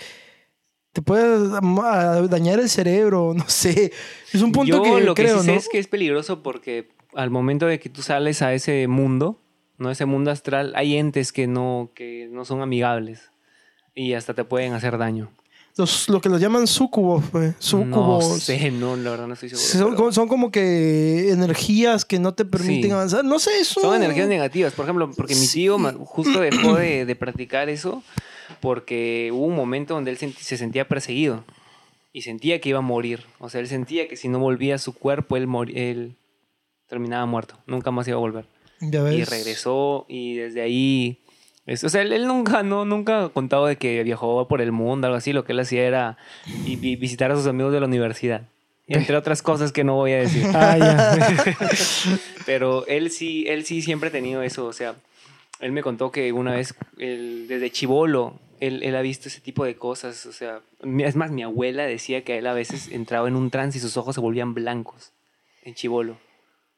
[0.92, 3.92] te pueda ma- dañar el cerebro, no sé.
[4.32, 6.90] Es un punto Yo que lo que creo, sí sé es que es peligroso porque
[7.16, 9.40] al momento de que tú sales a ese mundo,
[9.80, 13.32] no ese mundo astral, hay entes que no, que no son amigables
[13.96, 15.32] y hasta te pueden hacer daño.
[15.76, 17.50] Los, lo que los llaman sucubos, pues.
[17.56, 18.44] No Sucubos.
[18.44, 19.68] sé, no, la verdad no estoy seguro.
[19.68, 22.92] Son, pero son como que energías que no te permiten Sí.
[22.92, 23.26] avanzar.
[23.26, 24.74] No sé, es un- son energías negativas.
[24.74, 28.04] Por ejemplo, porque mi tío justo dejó de, de practicar eso
[28.62, 31.44] porque hubo un momento donde él se sentía perseguido
[32.12, 33.26] y sentía que iba a morir.
[33.40, 36.16] O sea, él sentía que si no volvía a su cuerpo, él, él
[36.88, 37.58] terminaba muerto.
[37.66, 38.46] Nunca más iba a volver.
[38.80, 39.30] Ya y ves.
[39.30, 41.23] regresó y desde ahí
[41.66, 44.72] es- o sea él, él nunca no nunca ha contado de que viajó por el
[44.72, 46.18] mundo algo así lo que él hacía era
[46.66, 48.42] vi- vi- visitar a sus amigos de la universidad
[48.88, 51.18] entre otras cosas que no voy a decir Ah, ya.
[52.46, 54.96] pero él sí él sí siempre ha tenido eso o sea
[55.60, 59.64] él me contó que una vez él, desde chivolo él, él ha visto ese tipo
[59.66, 60.60] de cosas o sea
[61.00, 63.96] es más mi abuela decía que él a veces entraba en un trance y sus
[63.98, 65.12] ojos se volvían blancos
[65.64, 66.18] en chivolo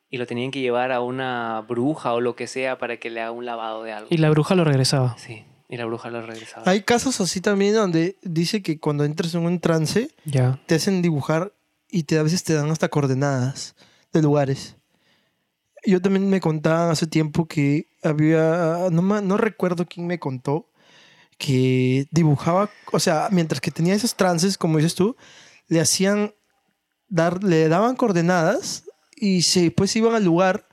[0.10, 3.22] y lo tenían que llevar a una bruja o lo que sea para que le
[3.22, 4.08] haga un lavado de algo.
[4.12, 5.16] y la bruja lo regresaba.
[5.18, 6.64] Sí, y la bruja lo regresaba.
[6.70, 10.60] Hay casos así también donde dice que cuando entras en un trance Ya.
[10.68, 11.54] te hacen dibujar
[11.90, 13.76] y te, a veces te dan hasta coordenadas
[14.14, 14.76] de lugares.
[15.86, 20.70] Yo también me contaban hace tiempo que había, no, no recuerdo quién me contó,
[21.38, 25.16] que dibujaba, o sea, mientras que tenía esos trances, como dices tú,
[25.68, 26.34] le hacían
[27.08, 28.85] dar, le daban coordenadas
[29.16, 30.68] y se, pues iban al lugar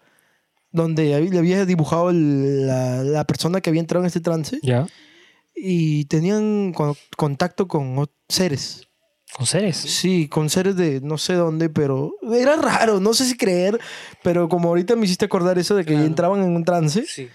[0.70, 4.86] donde le había dibujado el- la, la persona que había entrado en este trance Ya.
[5.54, 8.88] y tenían co- contacto con seres.
[9.36, 9.76] Con seres.
[9.76, 13.78] Sí, con seres de no sé dónde, pero era raro, no sé si creer,
[14.22, 16.06] pero como ahorita me hiciste acordar eso de que Claro.
[16.06, 17.28] entraban en un trance, Sí.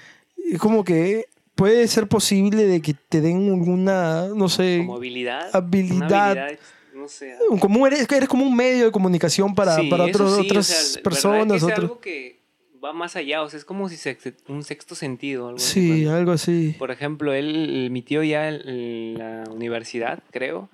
[0.52, 5.50] es como que puede ser posible de que te den alguna, no sé, Como habilidad.
[5.54, 5.96] habilidad.
[5.98, 6.60] Una habilidad,
[7.08, 7.60] no sé.
[7.60, 10.78] como eres, eres como un medio de comunicación para, Sí, para sí, o otras sea,
[10.78, 11.58] ¿verdad que personas.
[11.58, 12.38] es otros- algo que
[12.84, 14.18] va más allá, o sea, es como si se,
[14.48, 15.48] un sexto sentido.
[15.48, 16.76] Algo así, Sí, cuando- algo así.
[16.78, 20.70] Por ejemplo, él, mi tío ya en- la universidad, creo,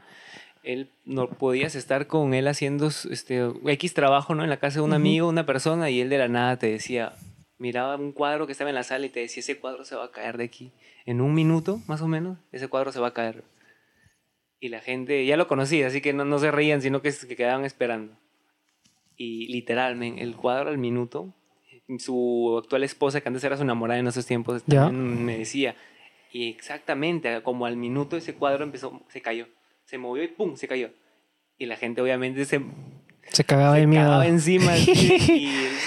[0.63, 4.43] él no podías estar con él haciendo este X trabajo, ¿no?
[4.43, 4.95] En la casa de un Ujú.
[4.95, 7.13] amigo, una persona, y él de la nada te decía,
[7.57, 10.05] miraba un cuadro que estaba en la sala y te decía, ese cuadro se va
[10.05, 10.71] a caer de aquí.
[11.05, 13.43] En un minuto, más o menos, ese cuadro se va a caer.
[14.63, 17.27] Y la gente ya lo conocía, así que no, no se reían, sino que se
[17.35, 18.13] quedaban esperando.
[19.17, 21.33] Y literalmente, el cuadro al minuto,
[21.99, 24.85] su actual esposa, que antes era su enamorada en esos tiempos, Ya.
[24.85, 25.75] también me decía,
[26.31, 29.47] y exactamente, como al minuto ese cuadro empezó, se cayó.
[29.83, 30.55] Se movió y ¡pum!
[30.55, 30.91] se cayó.
[31.57, 32.61] Y la gente obviamente se,
[33.31, 34.03] Se cagaba de miedo.
[34.05, 34.87] cagaba encima y, y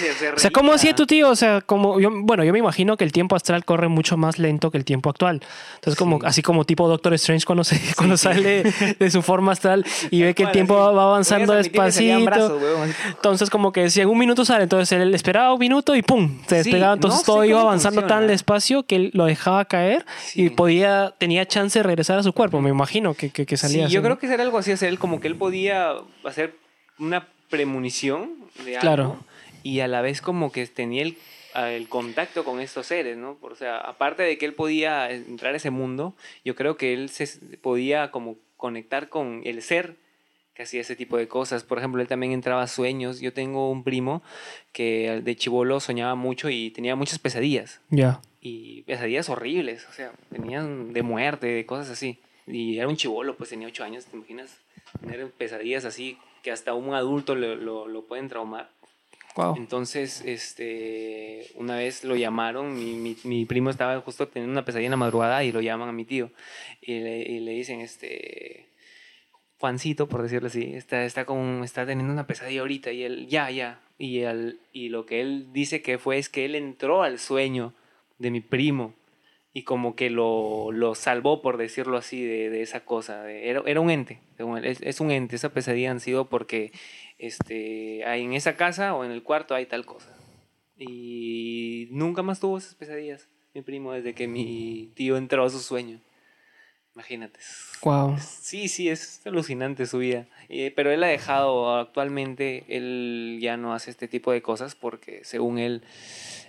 [0.00, 1.28] se, se O sea, ¿cómo hacía tu tío?
[1.30, 4.40] O sea, como yo, bueno, yo me imagino que el tiempo astral corre mucho más
[4.40, 5.40] lento que el tiempo actual.
[5.76, 6.26] Entonces, como, Sí.
[6.26, 8.64] así como tipo Doctor Strange cuando, se, cuando sale
[8.98, 12.24] de su forma astral y ve que el tiempo va avanzando despacito.
[12.24, 12.62] brazos.
[13.08, 16.38] Entonces, como que si en un minuto sale, entonces él esperaba un minuto y ¡pum!
[16.48, 16.90] Se Sí, despegaba.
[16.90, 18.32] no Entonces sé todo iba avanzando tan funciona.
[18.32, 20.50] despacio que él lo dejaba caer y Sí.
[20.50, 22.60] podía, tenía chance de regresar a su cuerpo.
[22.60, 24.04] Me imagino que, que, que salía Sí, así, yo ¿no?
[24.06, 25.92] creo que era algo así, él como que él podía
[26.24, 26.54] hacer
[26.98, 29.24] una premonición de algo Claro.
[29.62, 31.16] y a la vez como que tenía el,
[31.54, 33.38] el contacto con estos seres, ¿no?
[33.40, 37.08] O sea, aparte de que él podía entrar a ese mundo, yo creo que él
[37.08, 37.26] se
[37.58, 39.96] podía como conectar con el ser
[40.54, 41.64] que hacía ese tipo de cosas.
[41.64, 43.20] Por ejemplo, él también entraba a sueños.
[43.20, 44.22] Yo tengo un primo
[44.72, 48.20] que de chivolo soñaba mucho y tenía muchas pesadillas Ya.
[48.40, 52.18] y pesadillas horribles, o sea, venían de muerte, de cosas así.
[52.46, 54.56] Y era un chivolo, pues tenía ocho años, ¿te imaginas?
[55.02, 58.70] Tener pesadillas así que hasta un adulto lo, lo, lo pueden traumar.
[59.34, 59.56] Wow.
[59.56, 64.86] Entonces, este, una vez lo llamaron, mi, mi, mi primo estaba justo teniendo una pesadilla
[64.86, 66.30] en la madrugada y lo llaman a mi tío.
[66.80, 68.68] Y le, y le dicen, este,
[69.58, 73.50] Juancito, por decirlo así, está, está, con, está teniendo una pesadilla ahorita y él, ya,
[73.50, 73.80] ya.
[73.98, 77.74] Y, él, y lo que él dice que fue es que él entró al sueño
[78.18, 78.94] de mi primo
[79.56, 83.22] y como que lo, lo salvó, por decirlo así, de, de esa cosa.
[83.22, 84.20] de- era, era un ente,
[84.62, 85.34] es, es un ente.
[85.34, 86.72] Esa pesadilla han sido porque
[87.16, 90.14] este, en esa casa o en el cuarto hay tal cosa.
[90.76, 95.60] Y nunca más tuvo esas pesadillas, mi primo, desde que mi tío entró a su
[95.60, 96.02] sueño.
[96.94, 97.40] Imagínate.
[97.82, 98.18] Wow.
[98.18, 100.26] Sí, sí, es alucinante su vida.
[100.50, 105.24] Eh, pero él ha dejado actualmente, él ya no hace este tipo de cosas porque
[105.24, 105.82] según él,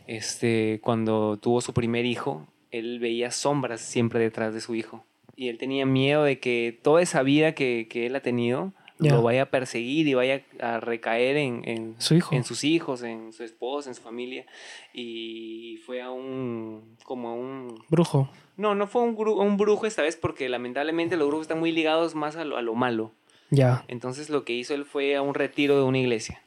[0.07, 5.05] este, cuando tuvo su primer hijo, él veía sombras siempre detrás de su hijo.
[5.35, 9.13] Y él tenía miedo de que toda esa vida que, que él ha tenido Ya.
[9.13, 12.33] lo vaya a perseguir y vaya a recaer en, en, Su hijo.
[12.33, 14.45] en sus hijos, en su esposa, en su familia.
[14.93, 18.29] Y fue a un, como a un Brujo.
[18.55, 22.35] no, no fue un brujo esta vez porque lamentablemente los brujos están muy ligados más
[22.35, 23.11] a lo, a lo malo.
[23.51, 23.85] Ya.
[23.87, 26.41] Entonces lo que hizo él fue a un retiro de una iglesia.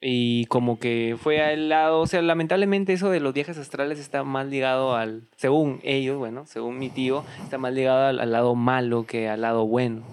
[0.00, 4.22] Y como que fue al lado, o sea, lamentablemente eso de los viajes astrales está
[4.22, 9.06] más ligado al, según ellos, bueno, según mi tío, está más ligado al, lado malo
[9.06, 10.04] que al lado bueno.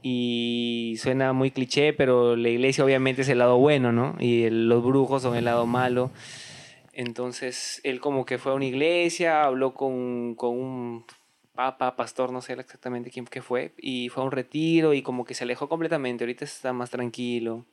[0.00, 4.14] Y suena muy cliché, pero la iglesia obviamente es el lado bueno, ¿no?
[4.20, 6.12] Y los brujos son el lado malo.
[6.92, 11.04] Entonces él como que fue a una iglesia, habló con, con un
[11.54, 15.24] papa, pastor, no sé exactamente quién que fue, y fue a un retiro y como
[15.24, 17.64] que se alejó completamente, ahorita está más tranquilo.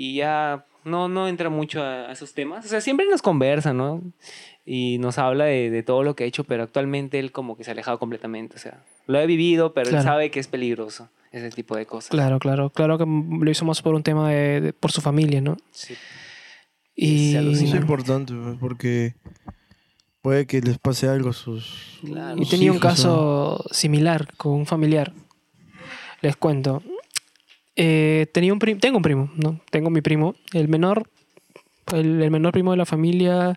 [0.00, 2.64] Y ya no, no entra mucho a, a esos temas.
[2.64, 4.00] O sea, siempre nos conversa, ¿no?
[4.64, 7.64] Y nos habla de, de todo lo que ha hecho, pero actualmente él como que
[7.64, 8.56] se ha alejado completamente.
[8.56, 10.02] O sea, lo ha vivido, pero Claro.
[10.02, 12.10] él sabe que es peligroso ese tipo de cosas.
[12.10, 12.70] Claro, claro.
[12.70, 15.56] Claro que lo hizo más por un tema de, de- por su familia, ¿no?
[15.72, 15.94] Sí.
[16.94, 19.14] Y es importante, pues, porque
[20.22, 21.98] puede que les pase algo a sus.
[22.04, 22.36] Claro.
[22.36, 25.12] Y sus tenía un caso similar con un familiar.
[26.20, 26.82] Les cuento.
[27.80, 29.60] Eh, tenía un tengo un primo, ¿no?
[29.70, 31.08] Tengo mi primo, el menor,
[31.92, 33.56] el, menor primo de la familia.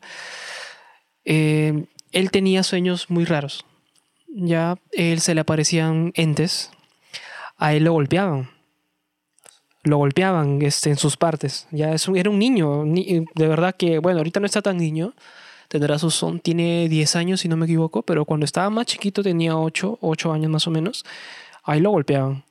[1.26, 3.66] eh, él tenía sueños muy raros.
[4.28, 6.70] Ya, él se le aparecían entes.
[7.58, 8.50] A él lo golpeaban.
[9.84, 11.68] Lo golpeaban este, en sus partes.
[11.72, 12.86] Ya era un niño.
[12.86, 15.14] ni- de verdad que, bueno, ahorita no está tan niño
[15.68, 19.24] tendrá sus son, tiene 10 años si no me equivoco, pero cuando estaba más chiquito
[19.24, 21.06] tenía 8, 8 años más o menos,
[21.64, 22.44] ahí lo golpeaban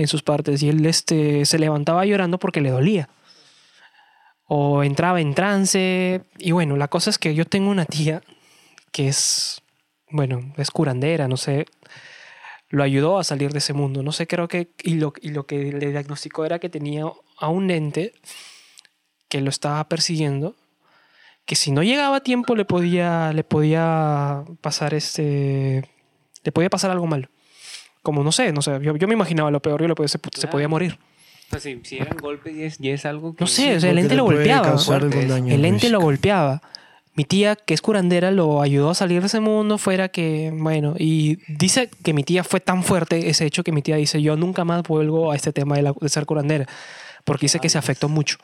[0.00, 3.08] en sus partes y él este, se levantaba llorando porque le dolía.
[4.46, 8.22] O entraba en trance y bueno, la cosa es que yo tengo una tía
[8.92, 9.62] que es,
[10.10, 11.66] bueno, es curandera, no sé.
[12.68, 14.02] lo ayudó a salir de ese mundo.
[14.02, 14.70] No sé, creo que.
[14.82, 17.04] Y lo, y lo que le diagnosticó era que tenía
[17.38, 18.12] a un ente
[19.28, 20.56] que lo estaba persiguiendo.
[21.46, 25.88] Que si no llegaba a tiempo le podía, le podía pasar este.
[26.44, 27.28] Le podía pasar algo malo.
[28.02, 28.78] Como no sé, no sé.
[28.82, 30.50] Yo, yo me imaginaba lo peor, yo lo podía, se, se Claro.
[30.50, 30.98] podía morir.
[31.48, 33.42] O sea, si, si eran golpes y es, y es algo que...
[33.42, 34.76] No sé, o sea, el ente lo golpeaba.
[34.76, 36.62] daño El ente lo golpeaba.
[37.14, 40.94] Mi tía, que es curandera, lo ayudó a salir de ese mundo, fuera que, bueno,
[40.96, 44.36] y dice que mi tía fue tan fuerte ese hecho que mi tía dice, yo
[44.36, 46.66] nunca más vuelvo a este tema de, la- de ser curandera,
[47.24, 48.38] porque dice que se afectó mucho.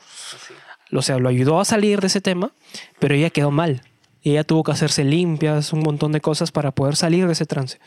[0.91, 2.51] O sea, lo ayudó a salir de ese tema,
[2.99, 3.81] pero ella quedó mal.
[4.21, 7.45] Y ella tuvo que hacerse limpias, un montón de cosas para poder salir de ese
[7.45, 7.79] trance.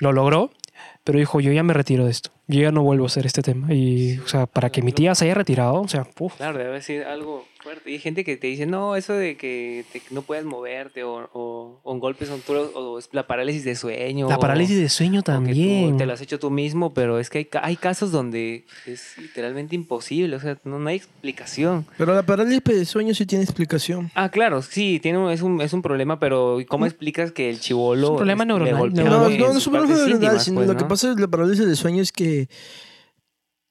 [0.00, 0.50] Lo logró,
[1.04, 2.30] pero dijo, yo ya me retiro de esto.
[2.46, 3.72] Yo ya no vuelvo a hacer este tema.
[3.72, 6.80] Y, o sea, para que mi tía se haya retirado, o sea, uf, Claro, debe
[6.82, 7.90] ser algo fuerte.
[7.90, 11.28] Y hay gente que te dice, no, eso de que te- no puedes moverte o,
[11.32, 14.28] o, o en golpes son tú, o es la parálisis de sueño.
[14.28, 15.96] la o- parálisis de sueño o que tú también.
[15.96, 19.18] te lo has hecho tú mismo, pero es que hay, ca- hay casos donde es
[19.18, 21.86] literalmente imposible, o sea, no, no hay explicación.
[21.98, 24.10] Pero la parálisis de sueño sí tiene explicación.
[24.14, 27.58] Ah, claro, sí, tiene un- es, un, es un problema, pero ¿cómo explicas que el
[27.58, 28.92] chivolo Es un problema este, neuronal.
[28.94, 31.74] No, no, es un problema neuronal, sino pues, lo que pasa es la parálisis de
[31.76, 32.48] sueño es que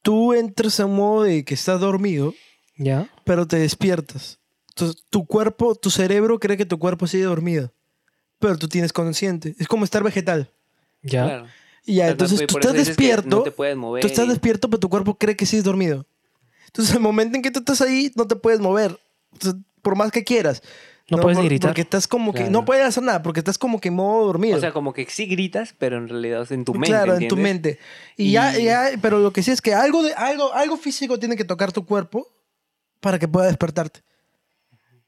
[0.01, 2.33] tú entras a un modo de que estás dormido,
[2.77, 3.09] ¿Ya?
[3.23, 4.39] pero te despiertas.
[4.69, 7.71] Entonces, tu cuerpo, tu cerebro cree que tu cuerpo sigue dormido,
[8.39, 9.55] pero tú tienes consciente.
[9.59, 10.49] Es como estar vegetal.
[11.03, 11.25] ¿Ya?
[11.25, 11.47] Claro.
[11.85, 14.01] Y ya, O sea, entonces tú estás despierto, No te puedes mover.
[14.01, 16.05] tú estás y- despierto, pero tu cuerpo cree que sigues dormido.
[16.67, 18.97] Entonces, el momento en que tú estás ahí, no te puedes mover.
[19.33, 20.63] Entonces, por más que quieras.
[21.11, 21.69] No puedes ni Por- gritar.
[21.71, 22.37] Porque estás como que...
[22.39, 22.51] Claro.
[22.53, 24.57] No puedes hacer nada, porque estás como que en modo dormido.
[24.57, 26.87] O sea, como que sí gritas, pero en realidad es en tu mente.
[26.87, 27.43] Claro, en tu ¿entiendes?
[27.75, 27.79] mente.
[28.17, 31.19] Y, Ya, Y- ya, pero lo que sí es que algo, de, algo, algo físico
[31.19, 32.25] tiene que tocar tu cuerpo
[33.03, 33.99] para que pueda despertarte.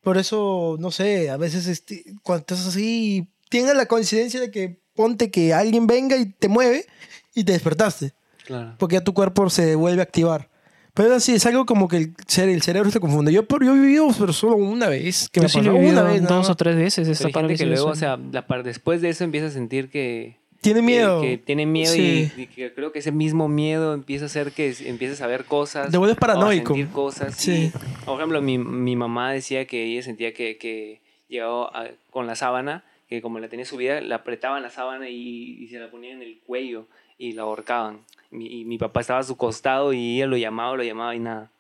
[0.02, 4.80] Por eso, no sé, a veces este, cuando estás así, tienes la coincidencia de que
[4.94, 6.86] ponte que alguien venga y te mueve
[7.34, 8.14] y te despertaste.
[8.46, 8.76] Claro.
[8.78, 10.50] Porque ya tu cuerpo se vuelve a activar.
[10.94, 13.34] Pero así, es algo como que el, cere- el cerebro se confunde.
[13.34, 15.28] Yo, por- yo he vivido, pero solo una vez.
[15.32, 16.24] Que Yo me sí lo pasó he vivido una vez.
[16.24, 19.24] dos o tres veces Pero parálisis que luego, o sea, la par- después de eso
[19.24, 20.38] empieza a sentir que...
[20.66, 21.22] Tiene miedo.
[21.22, 22.32] Que, tiene miedo Sí.
[22.38, 25.46] y, y que creo que ese mismo miedo empieza a hacer que empieces a ver
[25.46, 25.92] cosas.
[25.92, 26.74] Te vuelves o a paranoico.
[26.74, 27.36] sentir cosas.
[27.36, 27.72] Sí.
[28.06, 32.36] Por ejemplo, mi, mi mamá decía que ella sentía que, que llegaba a- con la
[32.36, 36.22] sábana, que como la tenía subida, la apretaban la sábana y, y se la ponían
[36.22, 38.00] en el cuello y la ahorcaban.
[38.32, 41.20] Mi- y mi papá estaba a su costado y ella lo llamaba, lo llamaba y
[41.20, 41.52] nada.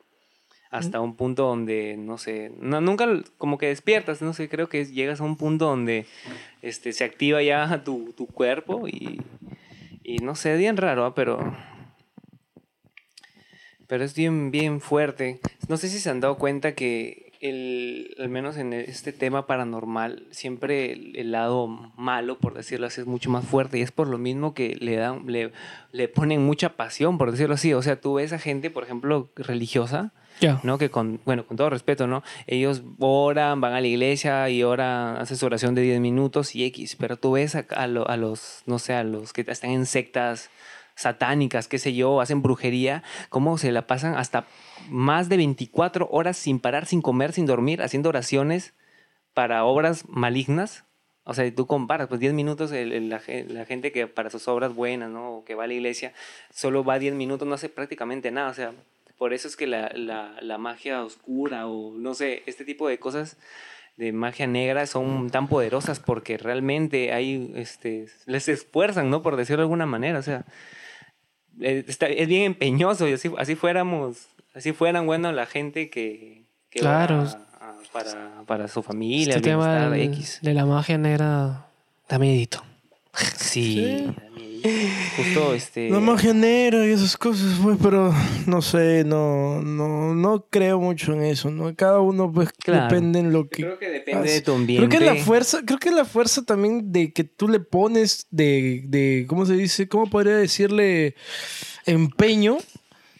[0.77, 3.07] Hasta un punto donde, no sé, no, nunca
[3.37, 6.05] como que despiertas, no sé, creo que llegas a un punto donde
[6.61, 9.21] este, se activa ya tu, tu cuerpo y,
[10.03, 11.15] y no sé, bien raro, ¿ah?
[11.15, 11.55] pero,
[13.87, 15.39] pero es bien, bien fuerte.
[15.67, 20.27] No sé si se han dado cuenta que el, al menos en este tema paranormal,
[20.31, 24.17] siempre el, lado malo, por decirlo así, es mucho más fuerte y es por lo
[24.17, 25.51] mismo que le, dan, le,
[25.91, 27.73] le ponen mucha pasión, por decirlo así.
[27.73, 30.59] O sea, tú ves a gente, por ejemplo, religiosa, Ya.
[30.63, 30.77] ¿no?
[30.77, 32.23] Que con, bueno, con todo respeto, ¿no?
[32.47, 36.65] Ellos oran, van a la iglesia y oran, hacen su oración de 10 minutos y
[36.65, 39.69] X, pero tú ves a, a lo- a los, no sé, a los que están
[39.71, 40.49] en sectas
[40.95, 44.45] satánicas, qué sé yo, hacen brujería, cómo se la pasan hasta
[44.89, 48.73] más de 24 horas sin parar, sin comer, sin dormir, haciendo oraciones
[49.33, 50.85] para obras malignas.
[51.25, 54.73] O sea, tú comparas, pues 10 minutos, el- la, la gente que para sus obras
[54.75, 55.37] buenas, ¿no?
[55.37, 56.13] O que va a la iglesia,
[56.53, 58.49] solo va 10 minutos, no hace prácticamente nada.
[58.49, 58.71] O sea,
[59.17, 62.99] por eso es que la, la, la magia oscura o no sé, este tipo de
[62.99, 63.37] cosas
[63.97, 69.21] de magia negra son tan poderosas porque realmente hay, este, les esfuerzan, ¿no?
[69.21, 70.43] Por decirlo de alguna manera, o sea,
[71.61, 76.43] eh, está- es bien empeñoso y así, así fuéramos, así fueran, bueno, la gente que,
[76.69, 77.21] que Claro.
[77.21, 77.41] a-
[77.93, 80.39] para, para su familia, Este el tema del- X.
[80.41, 81.65] de la magia negra
[82.09, 82.61] da miedito.
[83.37, 84.05] Sí,
[85.17, 85.89] justo este...
[85.89, 88.13] La magia negra y esas cosas, pues, pero
[88.47, 91.75] no sé, no, no, no creo mucho en eso, ¿no?
[91.75, 92.83] Cada uno, pues, Claro.
[92.83, 93.63] depende en lo Yo que...
[93.63, 94.33] creo que depende hace.
[94.33, 94.87] de tu ambiente.
[94.87, 98.83] Creo que la fuerza, creo que la fuerza también de que tú le pones de,
[98.87, 99.87] de ¿cómo se dice?
[99.87, 101.15] ¿Cómo podría decirle?
[101.85, 102.57] Empeño.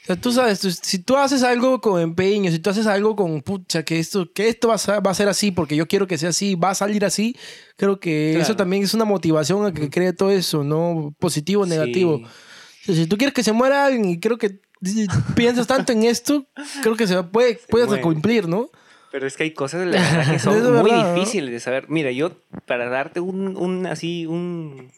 [0.06, 3.16] O sea, tú sabes, tú- si tú haces algo con empeño, si tú haces algo
[3.16, 5.88] con pucha, que esto, que esto va a, ser, va a ser así porque yo
[5.88, 7.36] quiero que sea así, va a salir así,
[7.76, 8.44] creo que Claro.
[8.44, 11.16] eso también es una motivación a que cree todo eso, ¿no?
[11.20, 11.72] Positivo o Sí.
[11.72, 12.16] negativo.
[12.18, 15.92] O sea, si tú quieres que se muera alguien y creo que si piensas tanto
[15.92, 16.46] en esto,
[16.84, 18.02] creo que se puede, puede muere.
[18.04, 18.70] cumplir, ¿no?
[19.12, 21.16] Pero es que hay cosas la verdad, que son de muy ¿no?
[21.16, 21.86] difíciles de saber.
[21.90, 22.32] Mira, yo
[22.68, 24.92] para darte un, un así un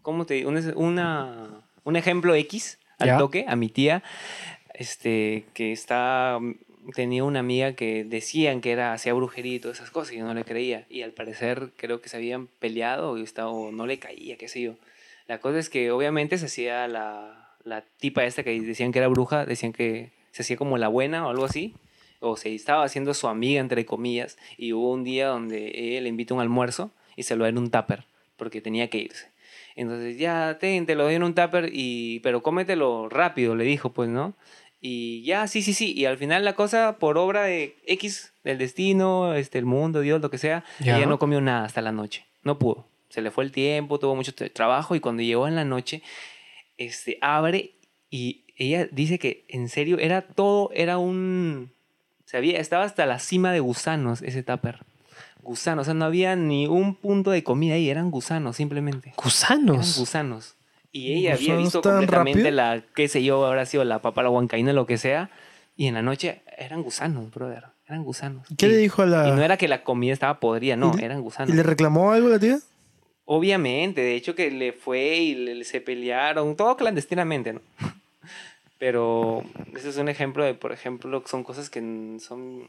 [0.00, 0.48] ¿cómo te digo?
[0.48, 4.02] Un, una, un ejemplo X al toque a mi tía
[4.74, 6.38] este que está
[6.94, 10.24] tenía una amiga que decían que era hacía brujería y todas esas cosas y yo
[10.24, 13.86] no le creía y al parecer creo que se habían peleado y estaba, o no
[13.86, 14.74] le caía, qué sé yo.
[15.26, 19.08] La cosa es que obviamente se hacía la, la tipa esta que decían que era
[19.08, 21.74] bruja, decían que se hacía como la buena o algo así,
[22.20, 26.08] o se estaba haciendo su amiga, entre comillas, y hubo un día donde ella le
[26.08, 28.04] invita a un almuerzo y se lo da en un tupper,
[28.36, 29.28] porque tenía que irse.
[29.76, 33.92] Entonces, ya, ten, te lo doy en un tupper, y, pero cómetelo rápido, le dijo,
[33.92, 34.34] pues, ¿no?
[34.80, 35.92] Y ya, sí, sí, sí.
[35.94, 40.20] Y al final la cosa, por obra de X, del destino, este, el mundo, Dios,
[40.20, 40.96] lo que sea, Ya.
[40.96, 42.24] ella no comió nada hasta la noche.
[42.42, 42.86] No pudo.
[43.10, 46.02] Se le fue el tiempo, tuvo mucho tra- trabajo y cuando llegó en la noche,
[46.78, 47.72] este, abre
[48.10, 51.72] y ella dice que en serio era todo, era un...
[52.24, 54.80] Se había, estaba hasta la cima de gusanos ese tupper.
[55.46, 59.10] Gusanos, o sea, no había ni un punto de comida ahí, eran gusanos simplemente.
[59.10, 59.98] Eran Gusanos.
[59.98, 60.54] gusanos.
[60.92, 62.50] Y ella había ¿Gusanos visto completamente rápido?
[62.56, 65.30] la, qué sé yo, habrá sido la papa, la huancaína, lo que sea.
[65.76, 67.64] Y en la noche eran gusanos, brother.
[67.86, 68.46] Eran gusanos.
[68.58, 69.28] ¿Qué y, le dijo a la.?
[69.28, 71.54] Y no era que la comida estaba podrida, no, ¿Y eran ¿Y gusanos.
[71.54, 72.58] le reclamó algo la tía?
[73.26, 77.60] Obviamente, de hecho que le fue y le- se pelearon, todo clandestinamente, ¿no?
[78.78, 79.42] Pero
[79.74, 81.80] ese es un ejemplo de, por ejemplo, son cosas que
[82.20, 82.62] son...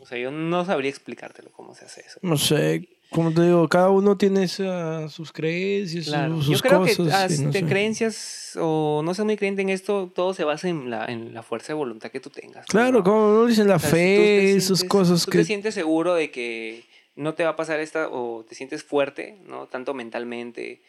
[0.00, 2.18] O sea, yo no sabría explicártelo cómo se hace eso.
[2.22, 2.88] No sé.
[3.10, 6.36] Como te digo, cada uno tiene esa- sus creencias, su- Claro.
[6.42, 7.28] sus Yo creo cosas.
[7.28, 7.64] que y no de sé.
[7.66, 11.42] creencias o no soy muy creyente en esto, todo se basa en la, en la
[11.42, 12.66] fuerza de voluntad que tú tengas.
[12.66, 13.04] Claro, ¿no?
[13.04, 15.38] como uno dice la O sea, tú fe, esas cosas tú que.
[15.38, 16.84] te sientes seguro de que
[17.16, 19.66] no te va a pasar esta o te sientes fuerte, ¿no?
[19.68, 20.82] Tanto mentalmente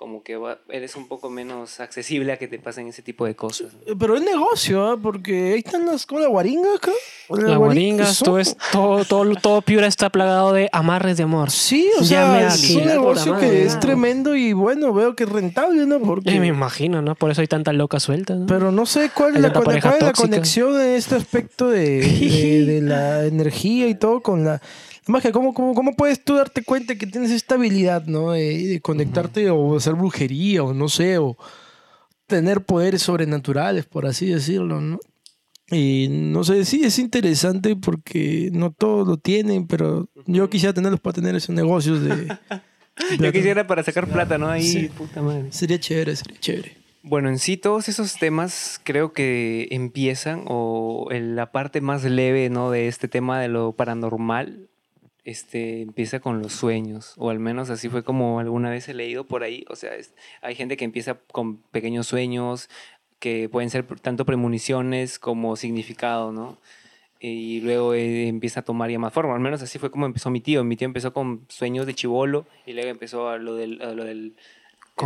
[0.00, 3.36] como que va- eres un poco menos accesible a que te pasen ese tipo de
[3.36, 3.74] cosas.
[3.86, 3.98] ¿no?
[3.98, 4.96] Pero es negocio, ¿ah?
[5.00, 6.06] porque ahí están las.
[6.06, 6.90] ¿Cómo la guaringa acá?
[7.28, 11.50] Las guaringas, todo, es, todo, todo, todo Piura está plagado de amarres de amor.
[11.50, 13.62] Sí, o Llame sea, a es un negocio que madre.
[13.66, 16.00] es tremendo y bueno, veo que es rentable, ¿no?
[16.00, 16.30] Porque...
[16.34, 17.14] Eh, me imagino, ¿no?
[17.14, 18.34] Por eso hay tanta loca suelta.
[18.36, 18.46] ¿no?
[18.46, 22.64] Pero no sé cuál es la, cuál es la conexión en este aspecto de, de-
[22.64, 24.60] de la energía y todo con la, la
[25.10, 25.32] magia.
[25.32, 28.32] ¿Cómo, cómo, ¿Cómo puedes tú darte cuenta que tienes esta habilidad, ¿no?
[28.32, 31.36] De, de conectarte o hacer brujería o no sé, o
[32.26, 34.98] tener poderes sobrenaturales, por así decirlo, ¿no?
[35.72, 41.00] Y no sé, sí es interesante porque no todos lo tienen, pero yo quisiera tenerlos
[41.00, 42.36] para tener esos negocios de...
[43.18, 44.48] Yo quisiera para sacar plata, ¿no?
[44.48, 44.88] Ahí, Sí.
[44.88, 45.46] puta madre.
[45.52, 46.76] Sería chévere, sería chévere.
[47.02, 52.50] Bueno, en sí todos esos temas creo que empiezan o en la parte más leve,
[52.50, 52.70] ¿no?
[52.70, 54.68] De este tema de lo paranormal,
[55.24, 59.24] este, empieza con los sueños, o al menos así fue como alguna vez he leído
[59.26, 59.64] por ahí.
[59.68, 62.68] O sea, es- hay gente que empieza con pequeños sueños
[63.18, 66.58] que pueden ser tanto premoniciones como significado, ¿no?
[67.22, 69.34] Y luego eh, empieza a tomar ya más forma.
[69.34, 70.64] Al menos así fue como empezó mi tío.
[70.64, 74.04] Mi tío empezó con sueños de chivolo y luego empezó a lo del, a lo
[74.04, 74.36] del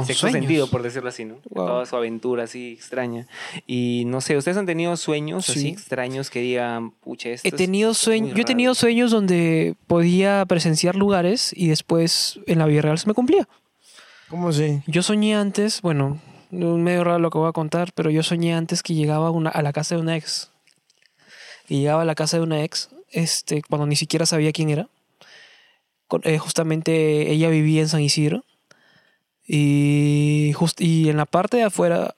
[0.03, 0.41] el sexto sueños.
[0.41, 1.37] sentido, por decirlo así, ¿no?
[1.51, 1.67] Wow.
[1.67, 3.27] Toda su aventura así extraña.
[3.67, 5.69] Y no sé, ¿ustedes han tenido sueños así Sí.
[5.69, 8.81] extraños que digan, pucha, esto He tenido sueños, yo he tenido raro"?
[8.81, 13.49] sueños donde podía presenciar lugares y después en la vida real se me cumplía.
[14.29, 14.83] ¿Cómo así?
[14.87, 18.83] Yo soñé antes, bueno, medio raro lo que voy a contar, pero yo soñé antes
[18.83, 20.51] que llegaba a, una- a la casa de una ex.
[21.69, 24.89] Y llegaba a la casa de una ex, este, cuando ni siquiera sabía quién era.
[26.09, 28.45] Con- eh, justamente ella vivía en San Isidro.
[29.47, 32.15] Y, just- y en la parte de afuera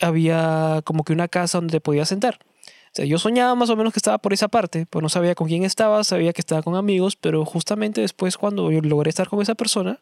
[0.00, 2.38] había como que una casa donde te podías sentar.
[2.66, 5.34] O sea, yo soñaba más o menos que estaba por esa parte, pues no sabía
[5.34, 9.28] con quién estaba, sabía que estaba con amigos, pero justamente después cuando yo logré estar
[9.28, 9.98] con esa persona,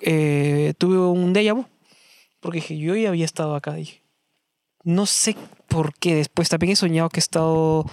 [0.00, 1.66] eh, tuve un déjà.
[2.40, 3.74] Porque dije, yo ya había estado acá.
[3.74, 4.02] Dije.
[4.82, 5.36] No sé
[5.68, 6.14] por qué.
[6.14, 7.86] Después también he soñado que he estado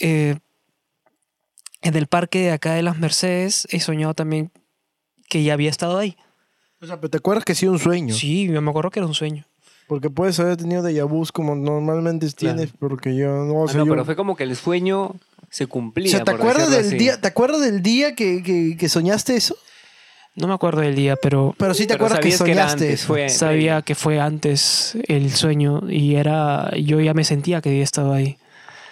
[0.00, 0.36] eh,
[1.80, 3.66] en el parque de acá de las Mercedes.
[3.70, 4.50] He soñado también
[5.28, 6.16] que ya había estado ahí.
[6.80, 8.14] O sea, pero te acuerdas que sí un sueño.
[8.14, 9.44] Sí, yo me acuerdo que era un sueño.
[9.88, 13.78] Porque puedes haber tenido déjà vus como normalmente tienes, porque yo no Ah, sé.
[13.78, 15.14] no, yo- pero fue como que el sueño
[15.50, 16.08] se cumplía.
[16.08, 16.96] o sea, ¿te acuerdas del así.
[16.98, 19.56] día, ¿te acuerdas del día que, que- que soñaste eso?
[20.36, 23.04] No me acuerdo del día, pero Pero sí te Pero acuerdas que que soñaste antes,
[23.04, 27.82] fue- sabía que fue antes el sueño y era yo ya me sentía que había
[27.82, 28.36] estado ahí.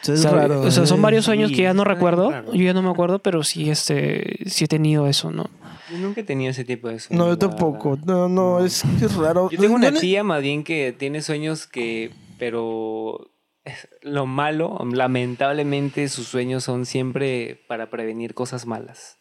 [0.02, 1.02] O sea, es o sea, son ¿eh?
[1.02, 2.32] varios sueños Sí, que ya no recuerdo.
[2.52, 5.50] Yo ya no me acuerdo, pero sí, este, sí he tenido eso, ¿no?
[5.90, 7.24] Yo nunca he tenido ese tipo de sueños.
[7.24, 7.98] No, yo tampoco.
[8.04, 9.50] No, no, es, es raro.
[9.50, 13.30] Yo tengo una tía más bien que tiene sueños que, pero
[14.02, 19.18] lo malo, lamentablemente sus sueños son siempre para prevenir cosas malas.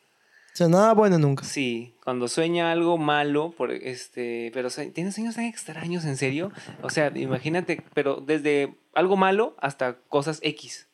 [0.54, 1.44] O sea, nada bueno nunca.
[1.44, 6.52] Sí, cuando sueña algo malo, por este, pero tiene sueños tan extraños, en serio.
[6.82, 10.88] O sea, imagínate, pero desde algo malo hasta cosas X.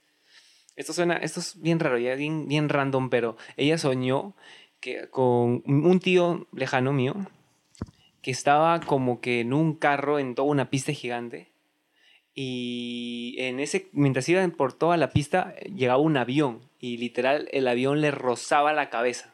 [0.76, 4.34] Esto suena, esto es bien raro, ya bien, bien random, pero ella soñó
[4.82, 7.16] que con un tío lejano mío
[8.22, 11.52] que estaba como que en un carro en toda una pista gigante
[12.34, 17.68] y en ese mientras iban por toda la pista llegaba un avión y literal el
[17.68, 19.32] avión le rozaba la cabeza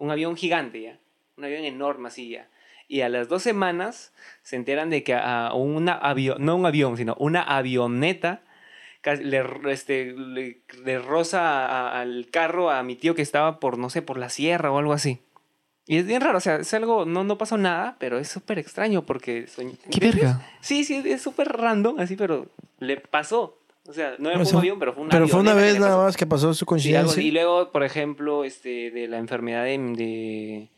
[0.00, 0.98] un avión gigante ya,
[1.36, 2.48] un avión enorme así ya.
[2.88, 4.12] Y a las dos semanas
[4.42, 8.42] se enteran de que a una avión, no un avión, sino una avioneta
[9.04, 13.90] le, este, le, le roza a- al carro a mi tío que estaba por, no
[13.90, 15.20] sé, por la sierra o algo así.
[15.86, 18.58] Y es bien raro, o sea, es algo, no, no pasó nada, pero es súper
[18.58, 19.46] extraño porque...
[19.46, 20.46] soñ- ¿Qué verga?
[20.60, 22.46] Sí, sí, es súper random, así, pero
[22.78, 23.56] le pasó.
[23.88, 25.96] O sea, no O sea, un avión, pero fue una Pero fue una vez nada
[25.96, 27.12] más que pasó su Sí, coincidencia.
[27.12, 27.26] así.
[27.28, 30.68] y luego, por ejemplo, este, de la enfermedad de, de-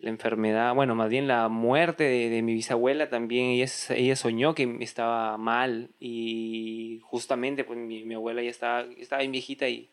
[0.00, 4.54] la enfermedad, bueno, más bien la muerte de, de mi bisabuela también, ella, ella soñó
[4.54, 9.90] que estaba mal y justamente pues mi, mi abuela ya estaba, estaba bien viejita y,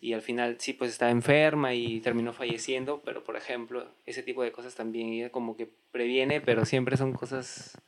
[0.00, 4.42] y al final sí, pues estaba enferma y terminó falleciendo, pero por ejemplo, ese tipo
[4.42, 7.78] de cosas también ella como que previene, pero siempre son cosas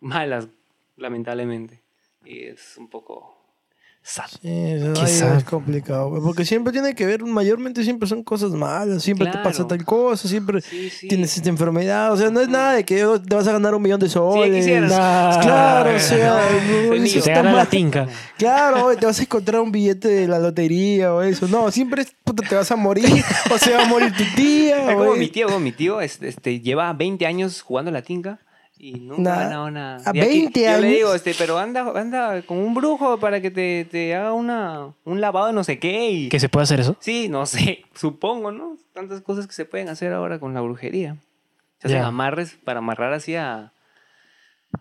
[0.00, 0.48] malas,
[0.96, 1.80] lamentablemente.
[2.24, 3.41] Y es un poco
[4.02, 4.24] sad.
[4.30, 5.36] Sí, Qué sad.
[5.36, 9.38] es complicado, güey, porque siempre tiene que ver, mayormente siempre son cosas malas, siempre te
[9.38, 11.08] pasa tal cosa, siempre Sí, sí.
[11.08, 13.74] tienes esta enfermedad, o sea, no es nada de que oh, te vas a ganar
[13.74, 14.56] un millón de soles.
[14.56, 14.90] quisieras.
[14.90, 15.40] Nah.
[15.40, 16.40] Claro, o sea,
[16.88, 18.08] No, eso está gana la tinca.
[18.38, 21.46] Claro, te vas a encontrar un billete de la lotería o eso.
[21.48, 23.24] No, siempre es, puta, te vas a morir
[23.54, 24.82] o se va a morir tu tía.
[24.92, 25.18] Es como güey.
[25.20, 28.38] mi tío, como mi tío este, este, lleva 20 años jugando a la tinga
[28.84, 29.96] y nunca Nah, ganado nada.
[30.04, 30.90] ¿a Y aquí 20 Yo le años?
[30.96, 35.20] digo, este, pero anda, anda con un brujo para que te, te haga una, un
[35.20, 36.10] lavado de no sé qué.
[36.10, 36.28] Y...
[36.28, 36.96] ¿Que se puede hacer eso?
[36.98, 38.76] Sí, no sé, supongo, ¿no?
[38.92, 41.16] Tantas cosas que se pueden hacer ahora con la brujería.
[41.78, 42.06] Se hacen Ya.
[42.08, 43.72] amarres para amarrar así a,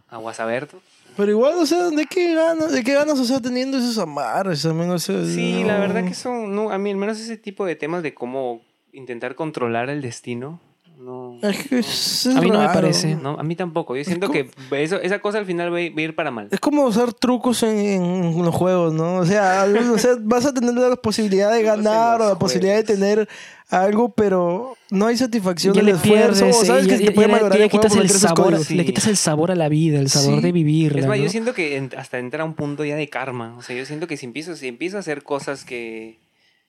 [0.08, 0.82] a Guasaberto.
[1.16, 2.72] Pero igual, o sea, ¿de qué ganas?
[2.72, 4.90] ¿De qué ganas, o sea, teniendo esos amarres también?
[4.90, 5.68] O sea, Sí, no.
[5.68, 8.62] la verdad que son, no, a mí al menos ese tipo de temas de cómo
[8.94, 10.60] intentar controlar el destino,
[11.02, 11.38] no...
[11.42, 13.16] Es que es- es A mí no me parece.
[13.16, 13.96] No, a mí tampoco.
[13.98, 16.48] Yo siento que eso, esa cosa al final va a ir para mal.
[16.52, 19.18] Es como usar trucos en, en los juegos, ¿no?
[19.18, 22.84] O sea, o sea, vas a tener la posibilidad de ganar o la posibilidad de
[22.84, 23.28] tener
[23.70, 26.46] algo, pero no hay satisfacción Ya del le esfuerzo.
[26.46, 28.64] pierdes, sabes que te ya- puede ya le- quitas el sabor.
[28.64, 28.76] Sí.
[28.76, 30.42] le quitas el sabor a la vida, el sabor Sí.
[30.42, 30.98] de vivir.
[30.98, 33.56] Es más, yo siento que hasta entra a un punto ya de karma.
[33.58, 36.20] O sea, yo siento que si empiezo, si empiezo a hacer cosas que...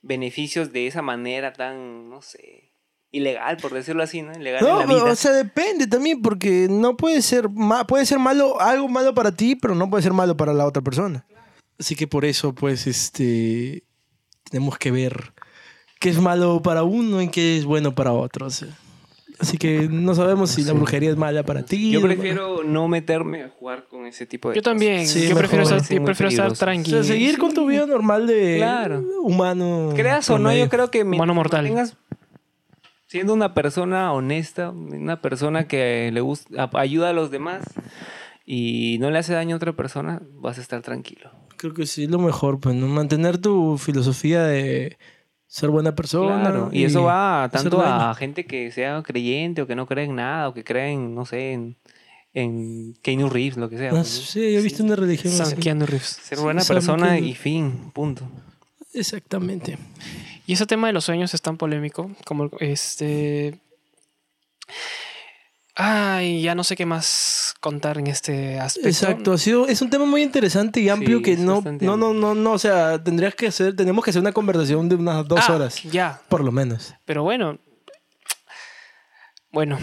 [0.04, 2.71] Beneficios de esa manera tan, no sé...
[3.14, 4.32] Ilegal, por decirlo así, ¿no?
[4.32, 5.12] Ilegal en No, la pero, vida.
[5.12, 9.32] o sea, depende también, porque no puede ser, ma- puede ser malo, algo malo para
[9.32, 11.26] ti, pero no puede ser malo para la otra persona.
[11.78, 13.84] Así que por eso, pues, este,
[14.50, 15.32] tenemos que ver
[16.00, 18.46] qué es malo para uno y qué es bueno para otro.
[18.46, 18.68] o sea.
[19.38, 21.90] Así que no sabemos si la brujería es mala para ti.
[21.90, 25.06] Yo prefiero no meterme a jugar con ese tipo de Yo también.
[25.08, 26.52] Sí, yo prefiero estar, yo prefiero estar peligroso.
[26.52, 27.02] O tranquilo.
[27.02, 29.02] sea, seguir con tu vida normal de Claro.
[29.22, 29.90] humano.
[29.96, 31.62] Creas o no, yo creo que Humano mortal.
[31.62, 31.96] mantengas
[33.12, 37.62] siendo una persona honesta, una persona que le gusta, ayuda a los demás
[38.46, 41.30] y no le hace daño a otra persona, vas a estar tranquilo.
[41.58, 42.86] Creo que sí, lo mejor, pues, ¿no?
[42.86, 44.96] Mantener tu filosofía de
[45.46, 46.40] ser buena persona.
[46.40, 50.14] Claro, y, eso va tanto a gente que sea creyente o que no cree en
[50.14, 51.76] nada o que cree en, no sé, en,
[52.32, 53.90] en Keanu Reeves, lo que sea.
[53.90, 55.56] Ah, pues, sí, yo he visto una religión San así.
[55.56, 56.18] Keanu Reeves.
[56.22, 57.26] Ser buena persona Keanu.
[57.26, 58.26] y fin, punto.
[58.94, 59.76] Exactamente.
[60.52, 63.58] Y ese tema de los sueños es tan polémico como este.
[65.74, 68.86] Ay, ya no sé qué más contar en este aspecto.
[68.90, 72.12] Exacto, ha sido, es un tema muy interesante y amplio Sí, que no, no, no,
[72.12, 75.40] no, no, o sea, tendrías que hacer, tenemos que hacer una conversación de unas dos
[75.48, 76.92] Ah, horas, Ya, por lo menos.
[77.06, 77.58] pero bueno.
[79.52, 79.78] Bueno.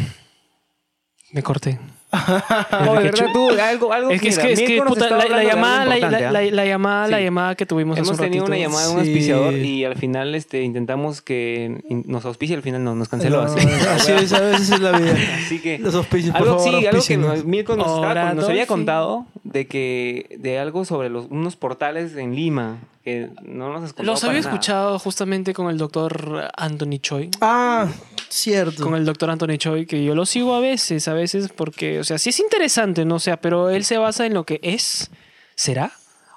[1.32, 1.80] Me corté.
[2.90, 5.18] Oh, de verdad, tú, algo, algo Es que, es que, es que, nos puta, la,
[5.18, 6.32] la de algo llamada, la, la- ¿ah?
[6.32, 7.24] la- la llamada, la Sí.
[7.24, 8.70] llamada que tuvimos hace Hemos un tenido una ratito.
[8.70, 9.10] llamada de un Sí.
[9.10, 13.44] auspiciador y al final este, intentamos que nos auspicie, al final no, nos canceló.
[13.46, 13.60] No, así.
[13.90, 15.14] así es, a veces es la vida.
[15.46, 17.46] Así que Los auspicios, por algo, favor, sí, algo que auspícienos.
[17.46, 22.36] Mirko nos, estaba- nos había contado de que de algo sobre los, unos portales en
[22.36, 22.78] Lima
[23.10, 24.52] que no nos Los había nada.
[24.52, 27.30] escuchado justamente con el doctor Anthony Choi.
[27.42, 27.88] Ah,
[28.30, 28.84] cierto.
[28.84, 32.04] Con el doctor Anthony Choi, que yo lo sigo a veces, a veces, porque, o
[32.04, 33.16] sea, sí es interesante, ¿no?
[33.16, 35.10] O sea, pero él se basa en lo que es,
[35.56, 35.92] será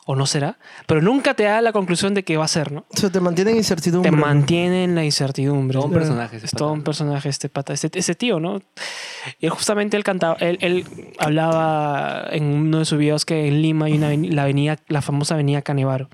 [0.04, 0.58] o no será,
[0.88, 2.84] pero nunca te da la conclusión de que va a ser, ¿no?
[2.92, 4.10] O sea, te mantiene en incertidumbre.
[4.10, 5.76] Te mantiene en la incertidumbre.
[5.78, 6.58] Todo un personaje ese Es pata.
[6.58, 8.60] todo un personaje este pata, ese, ese tío, ¿no?
[9.38, 10.84] Y él justamente él cantaba, él, él
[11.18, 15.34] hablaba en uno de sus videos que en Lima hay una la avenida, la famosa
[15.34, 16.08] avenida Canevaro,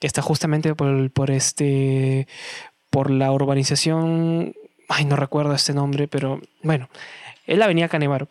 [0.00, 2.26] que está justamente por, por este,
[2.90, 4.54] por la urbanización,
[4.88, 6.88] ay, no recuerdo este nombre, pero bueno,
[7.46, 8.26] es la avenida Canevaro.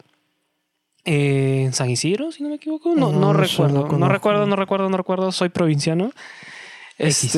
[1.06, 2.94] Eh, en San Isidro, si no me equivoco.
[2.96, 3.88] No, No, recuerdo.
[3.98, 5.32] no recuerdo, no recuerdo, no recuerdo.
[5.32, 6.12] Soy provinciano.
[6.98, 7.32] X.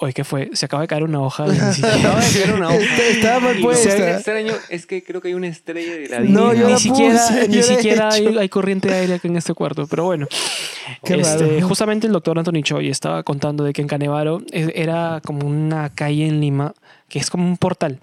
[0.00, 0.50] Oye, ¿qué fue?
[0.52, 1.44] Se acaba de caer una hoja.
[1.72, 2.78] siquiera- Acaba de caer una hoja.
[2.78, 4.10] Está- estaba mal puesta.
[4.16, 7.18] extraño es que creo que hay una estrella de la No, yo ni la siquiera,
[7.28, 8.38] puse, yo ni he siquiera hay, hecho.
[8.38, 9.86] hay corriente de aire aquí en este cuarto.
[9.88, 10.28] Pero bueno,
[11.04, 11.68] Qué este, raro.
[11.68, 16.26] justamente el doctor Anthony Choi estaba contando de que en Canevaro era como una calle
[16.28, 16.74] en Lima
[17.08, 18.00] que es como un portal.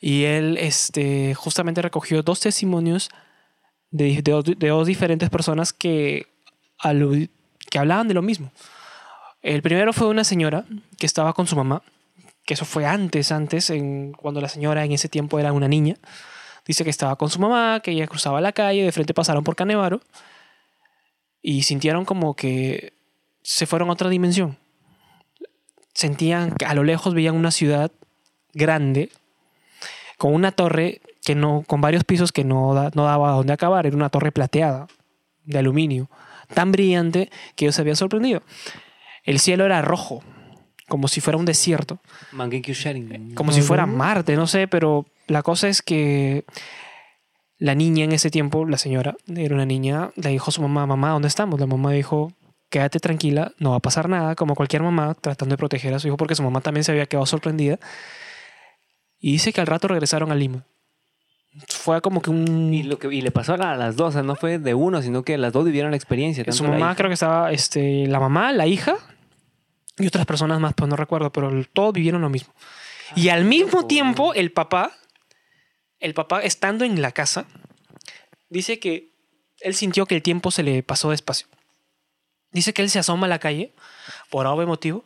[0.00, 3.08] Y él este, justamente recogió dos testimonios
[3.90, 6.26] de, de, de dos diferentes personas que,
[7.70, 8.52] que hablaban de lo mismo.
[9.48, 10.66] El primero fue una señora
[10.98, 11.82] que estaba con su mamá,
[12.44, 15.96] que eso fue antes, antes, en, cuando la señora en ese tiempo era una niña.
[16.66, 19.56] Dice que estaba con su mamá, que ella cruzaba la calle, de frente pasaron por
[19.56, 20.02] Canevaro
[21.40, 22.92] y sintieron como que
[23.42, 24.58] se fueron a otra dimensión.
[25.94, 27.90] Sentían que a lo lejos veían una ciudad
[28.52, 29.10] grande
[30.18, 33.54] con una torre que no, con varios pisos que no, da- no daba a dónde
[33.54, 33.86] acabar.
[33.86, 34.88] Era una torre plateada
[35.44, 36.10] de aluminio,
[36.52, 38.42] tan brillante que ellos se habían sorprendido.
[39.28, 40.22] El cielo era rojo,
[40.88, 41.98] como si fuera un desierto,
[43.34, 46.46] como si fuera Marte, no sé, pero la cosa es que
[47.58, 50.86] la niña en ese tiempo, la señora, era una niña, le dijo a su mamá,
[50.86, 51.60] mamá, ¿dónde estamos?
[51.60, 52.32] La mamá dijo,
[52.70, 56.08] quédate tranquila, no va a pasar nada, como cualquier mamá tratando de proteger a su
[56.08, 57.78] hijo porque su mamá también se había quedado sorprendida.
[59.20, 60.64] Y dice que al rato regresaron a Lima.
[61.68, 62.72] Fue como que un...
[62.72, 65.02] Y, lo que, y le pasó a las dos, o sea, no fue de uno,
[65.02, 66.50] sino que las dos vivieron la experiencia.
[66.50, 68.96] Su tanto mamá creo que estaba, este, la mamá, la hija
[69.98, 72.52] y otras personas más, pues no recuerdo, pero todos vivieron lo mismo.
[73.14, 74.92] y al mismo tiempo, el papá,
[75.98, 77.46] el papá estando en la casa,
[78.48, 79.12] dice que
[79.60, 81.48] él sintió que el tiempo se le pasó despacio.
[82.52, 83.74] Dice que él se asoma a la calle,
[84.30, 85.04] por algún motivo,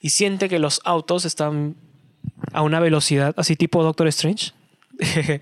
[0.00, 1.76] y siente que los autos están
[2.52, 4.52] a una velocidad, así tipo Doctor Strange,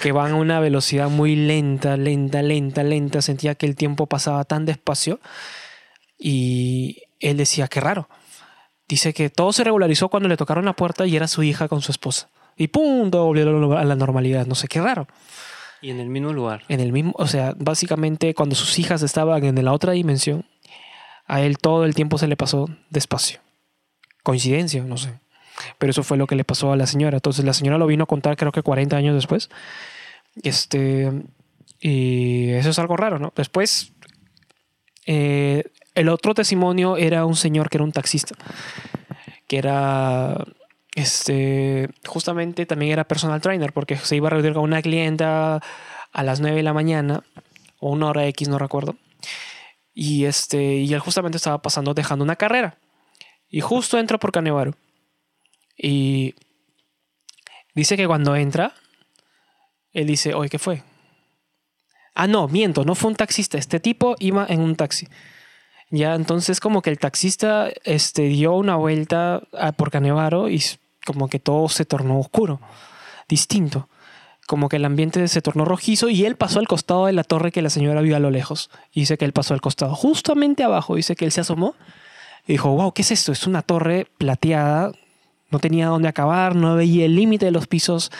[0.00, 3.22] que van a una velocidad muy lenta, lenta, lenta, lenta.
[3.22, 5.20] Sentía que el tiempo pasaba tan despacio
[6.18, 8.08] y él decía, qué raro.
[8.88, 11.82] Dice que todo se regularizó cuando le tocaron la puerta y era su hija con
[11.82, 12.30] su esposa.
[12.56, 14.46] Y pum, volvió a la normalidad.
[14.46, 15.06] No sé, qué raro.
[15.80, 16.64] Y en el mismo lugar.
[16.68, 20.44] En el mismo, o sea, básicamente cuando sus hijas estaban en la otra dimensión,
[21.26, 23.40] a él todo el tiempo se le pasó despacio.
[24.22, 25.20] Coincidencia, no sé.
[25.78, 27.18] Pero eso fue lo que le pasó a la señora.
[27.18, 29.50] Entonces la señora lo vino a contar creo que 40 años después.
[30.42, 31.12] Este,
[31.80, 33.32] y eso es algo raro, ¿no?
[33.36, 33.92] Después,
[35.06, 35.64] eh,
[35.98, 38.36] el otro testimonio era un señor que era un taxista,
[39.48, 40.44] que era,
[40.94, 45.60] este, justamente también era personal trainer, porque se iba a reunir con una clienta
[46.12, 47.24] a las 9 de la mañana,
[47.80, 48.96] o una hora X, no recuerdo.
[49.92, 52.78] Y, este, y él justamente estaba pasando dejando una carrera.
[53.48, 54.76] Y justo entra por Canevaro.
[55.76, 56.36] Y
[57.74, 58.72] dice que cuando entra,
[59.92, 60.84] él dice, oye, ¿qué fue?
[62.14, 63.58] Ah, no, miento, no fue un taxista.
[63.58, 65.08] Este tipo iba en un taxi.
[65.90, 70.62] Ya, entonces como que el taxista este, dio una vuelta a- por Canevaro y
[71.06, 72.60] como que todo se tornó oscuro,
[73.28, 73.88] distinto.
[74.46, 77.52] Como que el ambiente se tornó rojizo y él pasó al costado de la torre
[77.52, 78.70] que la señora vio a lo lejos.
[78.92, 80.94] Y dice que él pasó al costado, justamente abajo.
[80.96, 81.74] Dice que él se asomó
[82.46, 83.32] y dijo, wow, ¿qué es esto?
[83.32, 84.92] Es una torre plateada.
[85.50, 88.10] No tenía dónde acabar, no veía el límite de los pisos.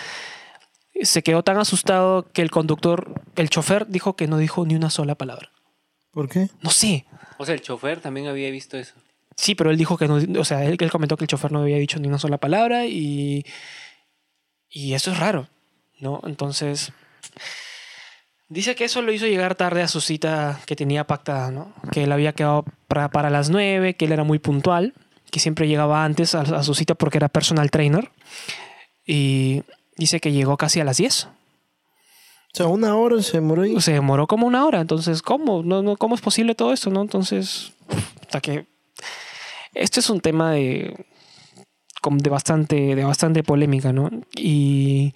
[1.03, 4.91] Se quedó tan asustado que el conductor, el chofer, dijo que no dijo ni una
[4.91, 5.51] sola palabra.
[6.19, 6.49] ¿Por qué?
[6.63, 7.05] No sé.
[7.37, 8.95] O sea, el chofer también había visto eso.
[9.37, 11.61] Sí, pero él dijo que no, o sea, él, él comentó que el chofer no
[11.61, 13.47] había dicho ni una sola palabra y,
[14.69, 15.47] y eso es raro,
[16.01, 16.21] ¿no?
[16.27, 16.91] Entonces,
[18.49, 21.73] dice que eso lo hizo llegar tarde a su cita que tenía pactada, ¿no?
[21.93, 24.95] Que él había quedado para, para las nueve, que él era muy puntual,
[25.31, 28.11] que siempre llegaba antes a, a su cita porque era personal trainer
[29.07, 29.63] y
[29.97, 31.29] dice que llegó casi a las 10.
[32.59, 33.81] Sea, una hora se demoró.
[33.81, 35.63] Se demoró como una hora, entonces, ¿cómo?
[35.63, 37.03] No, no, ¿Cómo es posible todo esto, no?
[37.03, 37.73] Entonces,
[38.23, 38.67] hasta que...
[39.75, 41.07] Este es un tema de,
[42.03, 44.11] de, bastante, de bastante polémica, ¿no?
[44.37, 45.15] Y,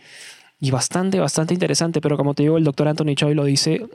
[0.61, 3.89] y bastante, bastante interesante, pero como te digo, el doctor Anthony Choi lo dice,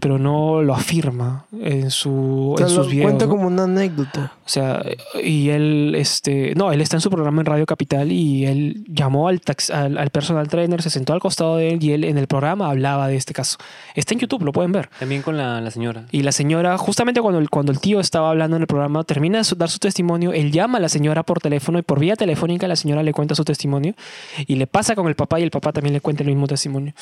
[0.00, 3.06] pero no lo afirma en, su, O sea, en lo sus videos.
[3.10, 3.30] cuenta ¿no?
[3.30, 4.32] como una anécdota.
[4.44, 4.82] O sea,
[5.22, 9.28] y él, este, no, él está en su programa en Radio Capital y él llamó
[9.28, 12.18] al, tax- al, al personal trainer, se sentó al costado de él y él en
[12.18, 13.56] el programa hablaba de este caso.
[13.94, 14.90] Está en YouTube, lo pueden ver.
[14.98, 16.04] También con la, la señora.
[16.12, 19.38] Y la señora, justamente cuando el, cuando el tío estaba hablando en el programa, termina
[19.38, 22.16] de su- dar su testimonio, él llama a la señora por teléfono y por vía
[22.16, 23.94] telefónica la señora le cuenta su testimonio
[24.46, 26.92] y le pasa con el papá y el papá también le cuenta el mismo testimonio.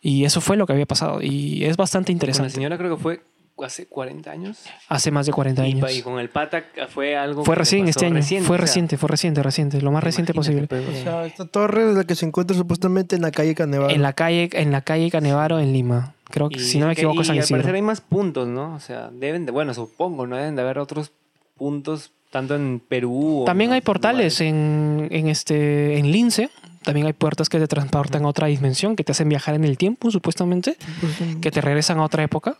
[0.00, 3.02] Y eso fue lo que había pasado y es bastante Con la señora creo que
[3.02, 3.20] fue
[3.64, 4.58] hace 40 años.
[4.88, 5.96] Hace más de 40 Y, años.
[5.96, 8.14] y con el pata fue algo Fue recién pasó este año.
[8.16, 9.80] reciente, fue o sea, reciente, fue reciente, reciente.
[9.80, 10.68] Lo más reciente posible.
[10.70, 13.90] O sea, esta torre es la que se encuentra supuestamente en la calle Canevaro.
[13.92, 16.14] En la calle, en la calle Canevaro en Lima.
[16.30, 17.56] Creo que, y si no me equivoco, y San al Isidro.
[17.58, 18.74] parecer hay más puntos, ¿no?
[18.74, 20.36] O sea, deben de, bueno, supongo, ¿no?
[20.36, 21.10] Deben de haber otros
[21.56, 26.50] puntos, tanto en Perú o También en hay portales en, en este en Lince.
[26.82, 29.76] También hay puertas que te transportan a otra dimensión, que te hacen viajar en el
[29.76, 32.58] tiempo, supuestamente, Pues, que te regresan a otra época.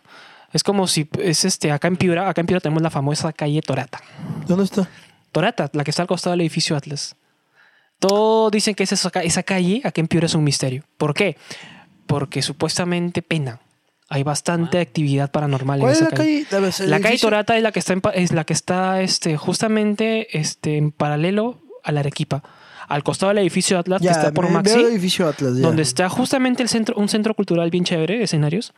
[0.53, 3.61] Es como si es este acá en Piura, acá en Piura tenemos la famosa calle
[3.61, 4.01] Torata.
[4.47, 4.87] ¿Dónde está?
[5.31, 7.15] Torata, la que está al costado del edificio Atlas.
[7.99, 10.83] Todo dicen que esa, esa calle aquí en Piura es un misterio.
[10.97, 11.37] ¿Por qué?
[12.07, 13.59] Porque supuestamente pena.
[14.11, 16.45] Hay bastante actividad paranormal en ¿Cuál es esa la calle.
[16.49, 16.87] calle?
[16.87, 20.35] La calle edificio- Torata es la que está, en es la que está este, justamente
[20.39, 22.41] este, en paralelo a la Arequipa.
[22.89, 24.75] Al costado del edificio Atlas, Ya, que está por me- Maxi.
[24.75, 25.55] veo el edificio Atlas.
[25.55, 25.61] ya.
[25.61, 28.73] donde está justamente el centro, un centro cultural bien chévere, escenarios.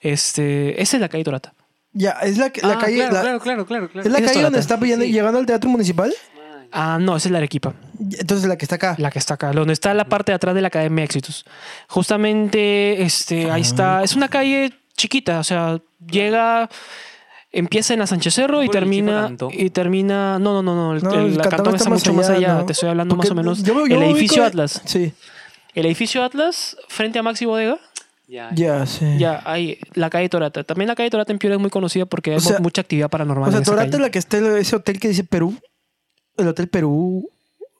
[0.00, 1.54] Este, esa es la calle Torata.
[1.92, 2.96] Ya, es la, la Ah, calle.
[2.96, 4.06] Claro, la- claro, claro, claro, claro.
[4.06, 5.12] Es la es calle donde está llegando, Sí.
[5.12, 6.14] llegando al teatro municipal.
[6.70, 8.94] Ah, no, esa es la Arequipa, Entonces la que está acá.
[8.98, 11.46] la que está acá, donde está la parte de atrás de la Academia Éxitos.
[11.88, 13.64] Justamente, este, ahí Ah.
[13.64, 15.80] está, es una calle chiquita, o sea,
[16.10, 16.68] llega,
[17.52, 20.94] empieza en la Sánchez Cerro y ¿Por el termina, y termina, no, no, no, no,
[20.96, 22.66] el, No, el- el la Cantón Cantón está mucho más allá, ¿no?
[22.66, 23.62] te estoy hablando Porque más o menos.
[23.62, 25.12] yo- yo el edificio Atlas, Sí,
[25.74, 27.78] el edificio Atlas frente a Maxi Bodega.
[28.26, 29.16] Ya, ya, sí.
[29.18, 30.62] Ya, ahí, la calle Torata.
[30.62, 33.48] También la calle Torata en Piura es muy conocida porque hay sea- mucha actividad paranormal
[33.48, 35.56] O sea, en esa Torata es la que está en ese hotel que dice Perú.
[36.36, 37.30] El Hotel Perú.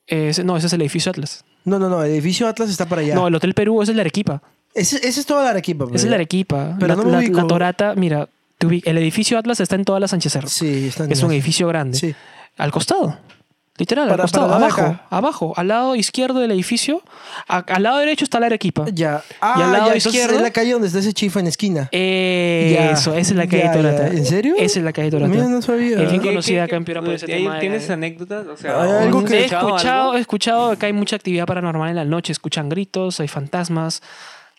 [0.07, 1.45] Ese- no, ese es el edificio Atlas.
[1.66, 2.03] No, no, no.
[2.03, 3.14] El edificio Atlas está para allá.
[3.14, 4.41] No, el Hotel Perú, ese es la Arequipa.
[4.75, 5.85] ese, ese es toda la Arequipa.
[5.93, 6.77] Ese es la Arequipa.
[6.81, 7.37] Pero la, no me la- ubico.
[7.37, 8.27] la Torata, mira,
[8.61, 10.48] el edificio Atlas está en toda la Sánchez Cerro.
[10.48, 11.96] Sí, está en es un edificio grande.
[11.98, 12.14] Sí.
[12.56, 13.18] Al costado.
[13.80, 15.06] Literal, Para- al costado, lado abajo, acá.
[15.09, 17.00] abajo, al lado izquierdo del edificio,
[17.46, 18.86] a- al lado derecho está la Arequipa.
[18.92, 19.22] Ya.
[19.40, 21.44] Ah, Y al lado ya, entonces izquierdo- es la calle donde está ese chifa en
[21.44, 21.88] la esquina.
[21.92, 24.09] Eso, esa es la calle Ya, Torata.
[24.09, 24.56] ¿En serio?
[24.59, 25.28] Esa es la calle Torata.
[25.30, 26.02] Mira, no sabía.
[26.02, 28.46] Es bien ¿Qué- conocida acá en Piura por ese ¿Hay- tema de- ¿Tienes anécdotas?
[28.48, 30.16] O sea, Hay ¿o algo que- He escuchado escuchado, algo?
[30.16, 32.32] he escuchado que hay mucha actividad paranormal en la noche.
[32.32, 34.02] Escuchan gritos, hay fantasmas.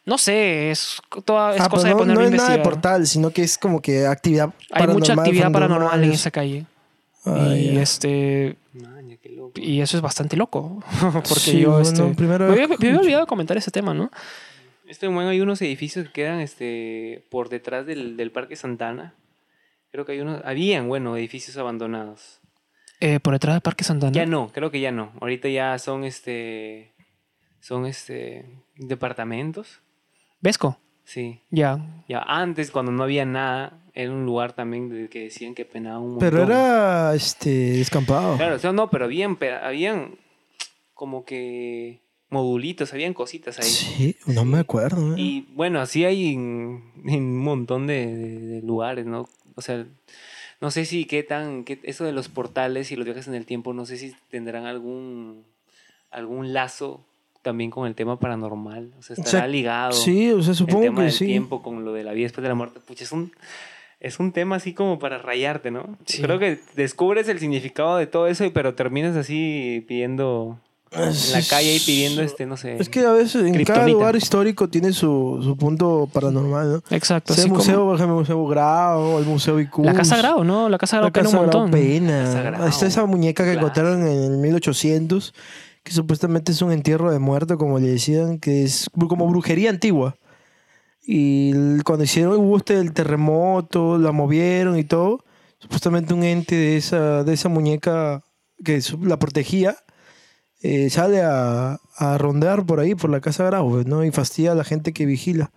[0.10, 2.64] No sé, es, toda, es Ah, cosa pero de no, ponerlo no es nada de
[2.64, 6.66] portal, sino que es como que actividad Hay mucha actividad paranormal en es- esa calle.
[7.26, 9.52] Ah, y este Maña, qué loco.
[9.56, 10.82] y eso es bastante loco.
[11.14, 14.10] Porque Sí, yo bueno, este, primera me había, me olvidado comentar ese tema, ¿no?
[14.88, 19.14] Este bueno, hay unos edificios que quedan este, por detrás del, del Parque Santana.
[19.92, 22.40] Creo que hay unos, habían, bueno, edificios abandonados.
[23.00, 24.12] Eh, por detrás del Parque Santana.
[24.14, 25.12] Ya no, creo que ya no.
[25.22, 26.94] Ahorita ya son este,
[27.60, 28.46] son este,
[28.78, 29.82] departamentos.
[30.42, 30.78] Vesco.
[31.04, 31.42] Sí.
[31.50, 32.04] Ya.
[32.08, 36.00] Ya antes, cuando no había nada, era un lugar también de que decían que penaba
[36.00, 36.30] un montón.
[36.30, 38.38] Pero era este descampado.
[38.38, 40.16] Claro, o sea, no, pero habían, habían
[40.94, 43.66] como que modulitos, habían cositas ahí.
[43.66, 45.16] Sí, no me acuerdo.
[45.16, 45.20] ¿eh?
[45.20, 49.28] Y bueno, así hay en, en un montón de, de- de lugares, ¿no?
[49.56, 49.86] O sea,
[50.62, 53.46] no sé si qué tan, qué, eso de los portales y los viajes en el
[53.48, 55.44] tiempo, no sé si tendrán algún,
[56.12, 57.04] algún lazo
[57.42, 58.92] también con el tema paranormal.
[59.00, 61.26] O sea, O estará sea, ligado Sí, o sea, el supongo tema que del sí.
[61.26, 62.80] tiempo con lo de la vida después de la muerte.
[62.86, 63.32] Pucha, es un,
[64.00, 65.98] es un tema así como para rayarte, ¿no?
[66.06, 66.22] Sí.
[66.22, 70.60] Creo que descubres el significado de todo eso, pero terminas así pidiendo
[70.92, 71.02] en
[71.34, 72.78] la calle y pidiendo este, no sé.
[72.80, 76.84] Es que a veces en cada lugar histórico tiene su, su punto paranormal, ¿no?
[76.90, 77.34] Exacto.
[77.36, 79.86] Sea el museo, por ejemplo, el Museo Grau, el Museo Vicus.
[79.86, 80.68] la Casa Grau, ¿no?
[80.68, 81.80] La Casa Grau La pena Casa un Grau montón.
[81.80, 82.24] pena.
[82.24, 82.64] Casa Grau.
[82.64, 85.34] Ahí está esa muñeca que encontraron en el 1800,
[85.90, 90.16] que supuestamente es un entierro de muerto, como le decían, que es como brujería antigua.
[91.06, 95.24] Y cuando hicieron hubo este el terremoto, la movieron y todo,
[95.60, 98.24] supuestamente un ente de esa, de esa muñeca
[98.64, 99.78] que la protegía
[100.62, 104.04] eh, sale a, a rondear por ahí, por la Casa Grau, ¿no?
[104.06, 105.52] Y fastidia a la gente que vigila.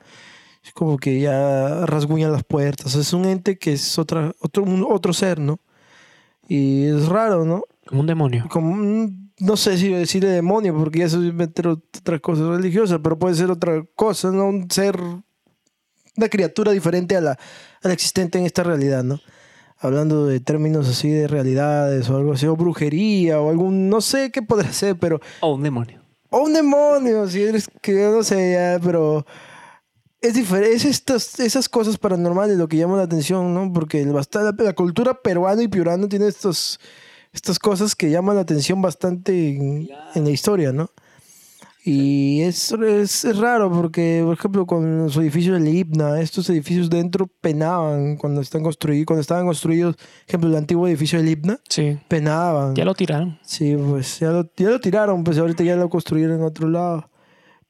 [0.64, 2.94] Es como que ya rasguña las puertas.
[2.94, 5.58] Es un ente que es otra, otro, un- otro ser, ¿no?
[6.48, 7.64] Y es raro, ¿no?
[7.86, 8.46] Como un demonio.
[8.50, 13.00] Como, un- no sé si decirle demonio, porque ya eso es meter otra cosa religiosa,
[13.00, 14.46] pero puede ser otra cosa, ¿no?
[14.46, 14.96] Un ser,
[16.16, 19.20] una criatura diferente a la, a la existente en esta realidad, ¿no?
[19.78, 24.30] Hablando de términos así de realidades o algo así, o brujería o algún, no sé
[24.30, 26.00] qué podrá ser, pero Oh, un demonio.
[26.30, 29.26] o un demonio, si eres que no sé, ya, pero
[30.20, 33.72] es diferente, es estas, esas cosas paranormales lo que llama la atención, ¿no?
[33.72, 36.78] Porque el la, la cultura peruana y piurana tiene estos,
[37.32, 40.90] estas cosas que llaman la atención bastante en, en la historia, ¿no?
[41.84, 46.88] Y es, es, es raro porque, por ejemplo, con los edificios del IPNA, estos edificios
[46.88, 51.58] dentro penaban cuando, están construidos, cuando estaban construidos, por ejemplo, el antiguo edificio del IPNA,
[51.68, 51.98] Sí.
[52.06, 52.76] penaban.
[52.76, 53.40] Ya lo tiraron.
[53.42, 57.10] Sí, pues ya lo, ya lo tiraron, pues ahorita ya lo construyeron en otro lado.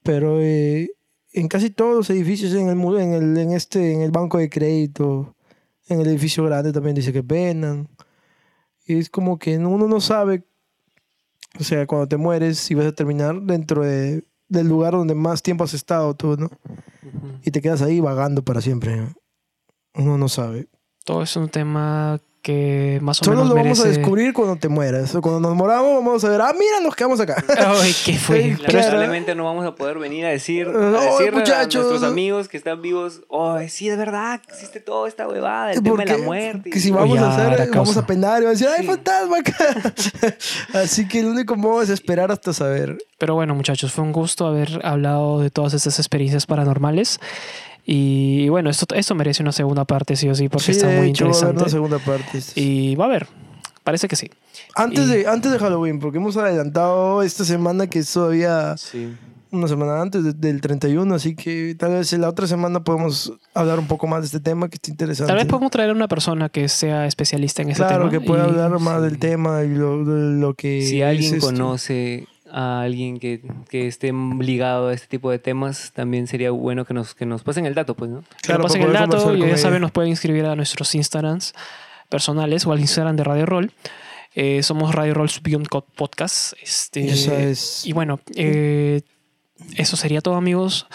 [0.03, 0.89] Pero eh,
[1.31, 4.47] en casi todos los edificios, en el, en el, en este, en el banco de
[4.47, 5.35] crédito,
[5.87, 7.89] en el edificio grande también dice que penan.
[8.85, 10.43] Y es como que uno no sabe,
[11.59, 15.41] o sea, cuando te mueres, si vas a terminar dentro de, del lugar donde más
[15.41, 16.49] tiempo has estado tú, ¿no?
[17.43, 18.95] Y te quedas ahí vagando para siempre.
[18.97, 19.13] ¿no?
[19.95, 20.67] Uno no sabe.
[21.05, 24.67] Todo es un tema que más o Solo menos lo vamos a descubrir cuando te
[24.67, 25.11] mueras.
[25.13, 27.41] Cuando nos moramos, vamos a ver, ah, mira, nos quedamos acá.
[27.57, 28.57] Ay, ¿qué fue?
[28.59, 31.85] Lamentablemente no vamos a poder venir a decir, a decirle muchachos.
[31.85, 35.81] a nuestros amigos que están vivos, oh, sí, de verdad, existe toda esta huevada, el
[35.81, 36.69] tema de la muerte.
[36.69, 38.87] Que si vamos a hacer, vamos a penar y van a decir, ¡ay, Sí.
[38.87, 39.93] fantasma acá!
[40.73, 42.97] Así que el único modo es esperar hasta saber.
[43.17, 47.21] Pero bueno, muchachos, fue un gusto haber hablado de todas estas experiencias paranormales.
[47.85, 50.97] Y bueno, esto, esto merece una segunda parte, sí o sí, porque Sí, está de
[50.99, 51.63] muy hecho, va a haber interesante.
[51.63, 52.39] una segunda parte.
[52.55, 53.27] Y va a haber,
[53.83, 54.29] parece que sí.
[54.75, 59.13] Antes, y- de, antes de Halloween, porque hemos adelantado esta semana que es todavía Sí.
[59.51, 63.33] una semana antes de- del 31, así que tal vez en la otra semana podemos
[63.53, 65.27] hablar un poco más de este tema que está interesante.
[65.27, 68.11] Tal vez podemos traer a una persona que sea especialista en ese Claro, tema.
[68.11, 69.03] que pueda y- hablar más sí.
[69.09, 70.81] del tema y lo, de lo que...
[70.83, 71.47] Si es alguien esto.
[71.47, 76.85] conoce a alguien que, que esté ligado a este tipo de temas, también sería bueno
[76.85, 78.21] que nos, que nos pasen el dato, pues, ¿no?
[78.21, 81.55] Que nos Claro, pasen el dato y ya saben, nos pueden inscribir a nuestros Instagrams
[82.09, 83.73] personales o al Instagram de Radio Roll.
[84.35, 85.29] Eh, somos Radio Roll
[85.95, 86.53] Podcast.
[86.61, 87.85] Este, sabes.
[87.85, 89.01] Y bueno, eh,
[89.75, 90.85] eso sería todo, amigos.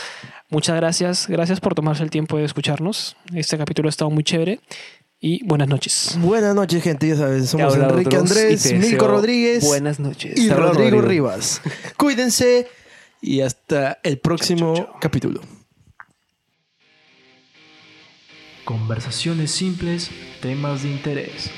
[0.50, 1.26] Muchas gracias.
[1.26, 3.16] Gracias por tomarse el tiempo de escucharnos.
[3.34, 4.60] Este capítulo ha estado muy chévere.
[5.20, 6.16] Y buenas noches.
[6.20, 10.38] Buenas noches, gente, ya saben, Te somos Enrique Andrés, Milko Rodríguez Buenas noches.
[10.38, 11.60] y Rodrigo Rivas.
[11.96, 12.68] Cuídense
[13.20, 15.40] y hasta el próximo capítulo.
[18.64, 20.10] Conversaciones simples,
[20.40, 21.50] temas de interés.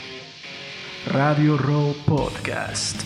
[1.07, 3.03] Radio Row Podcast.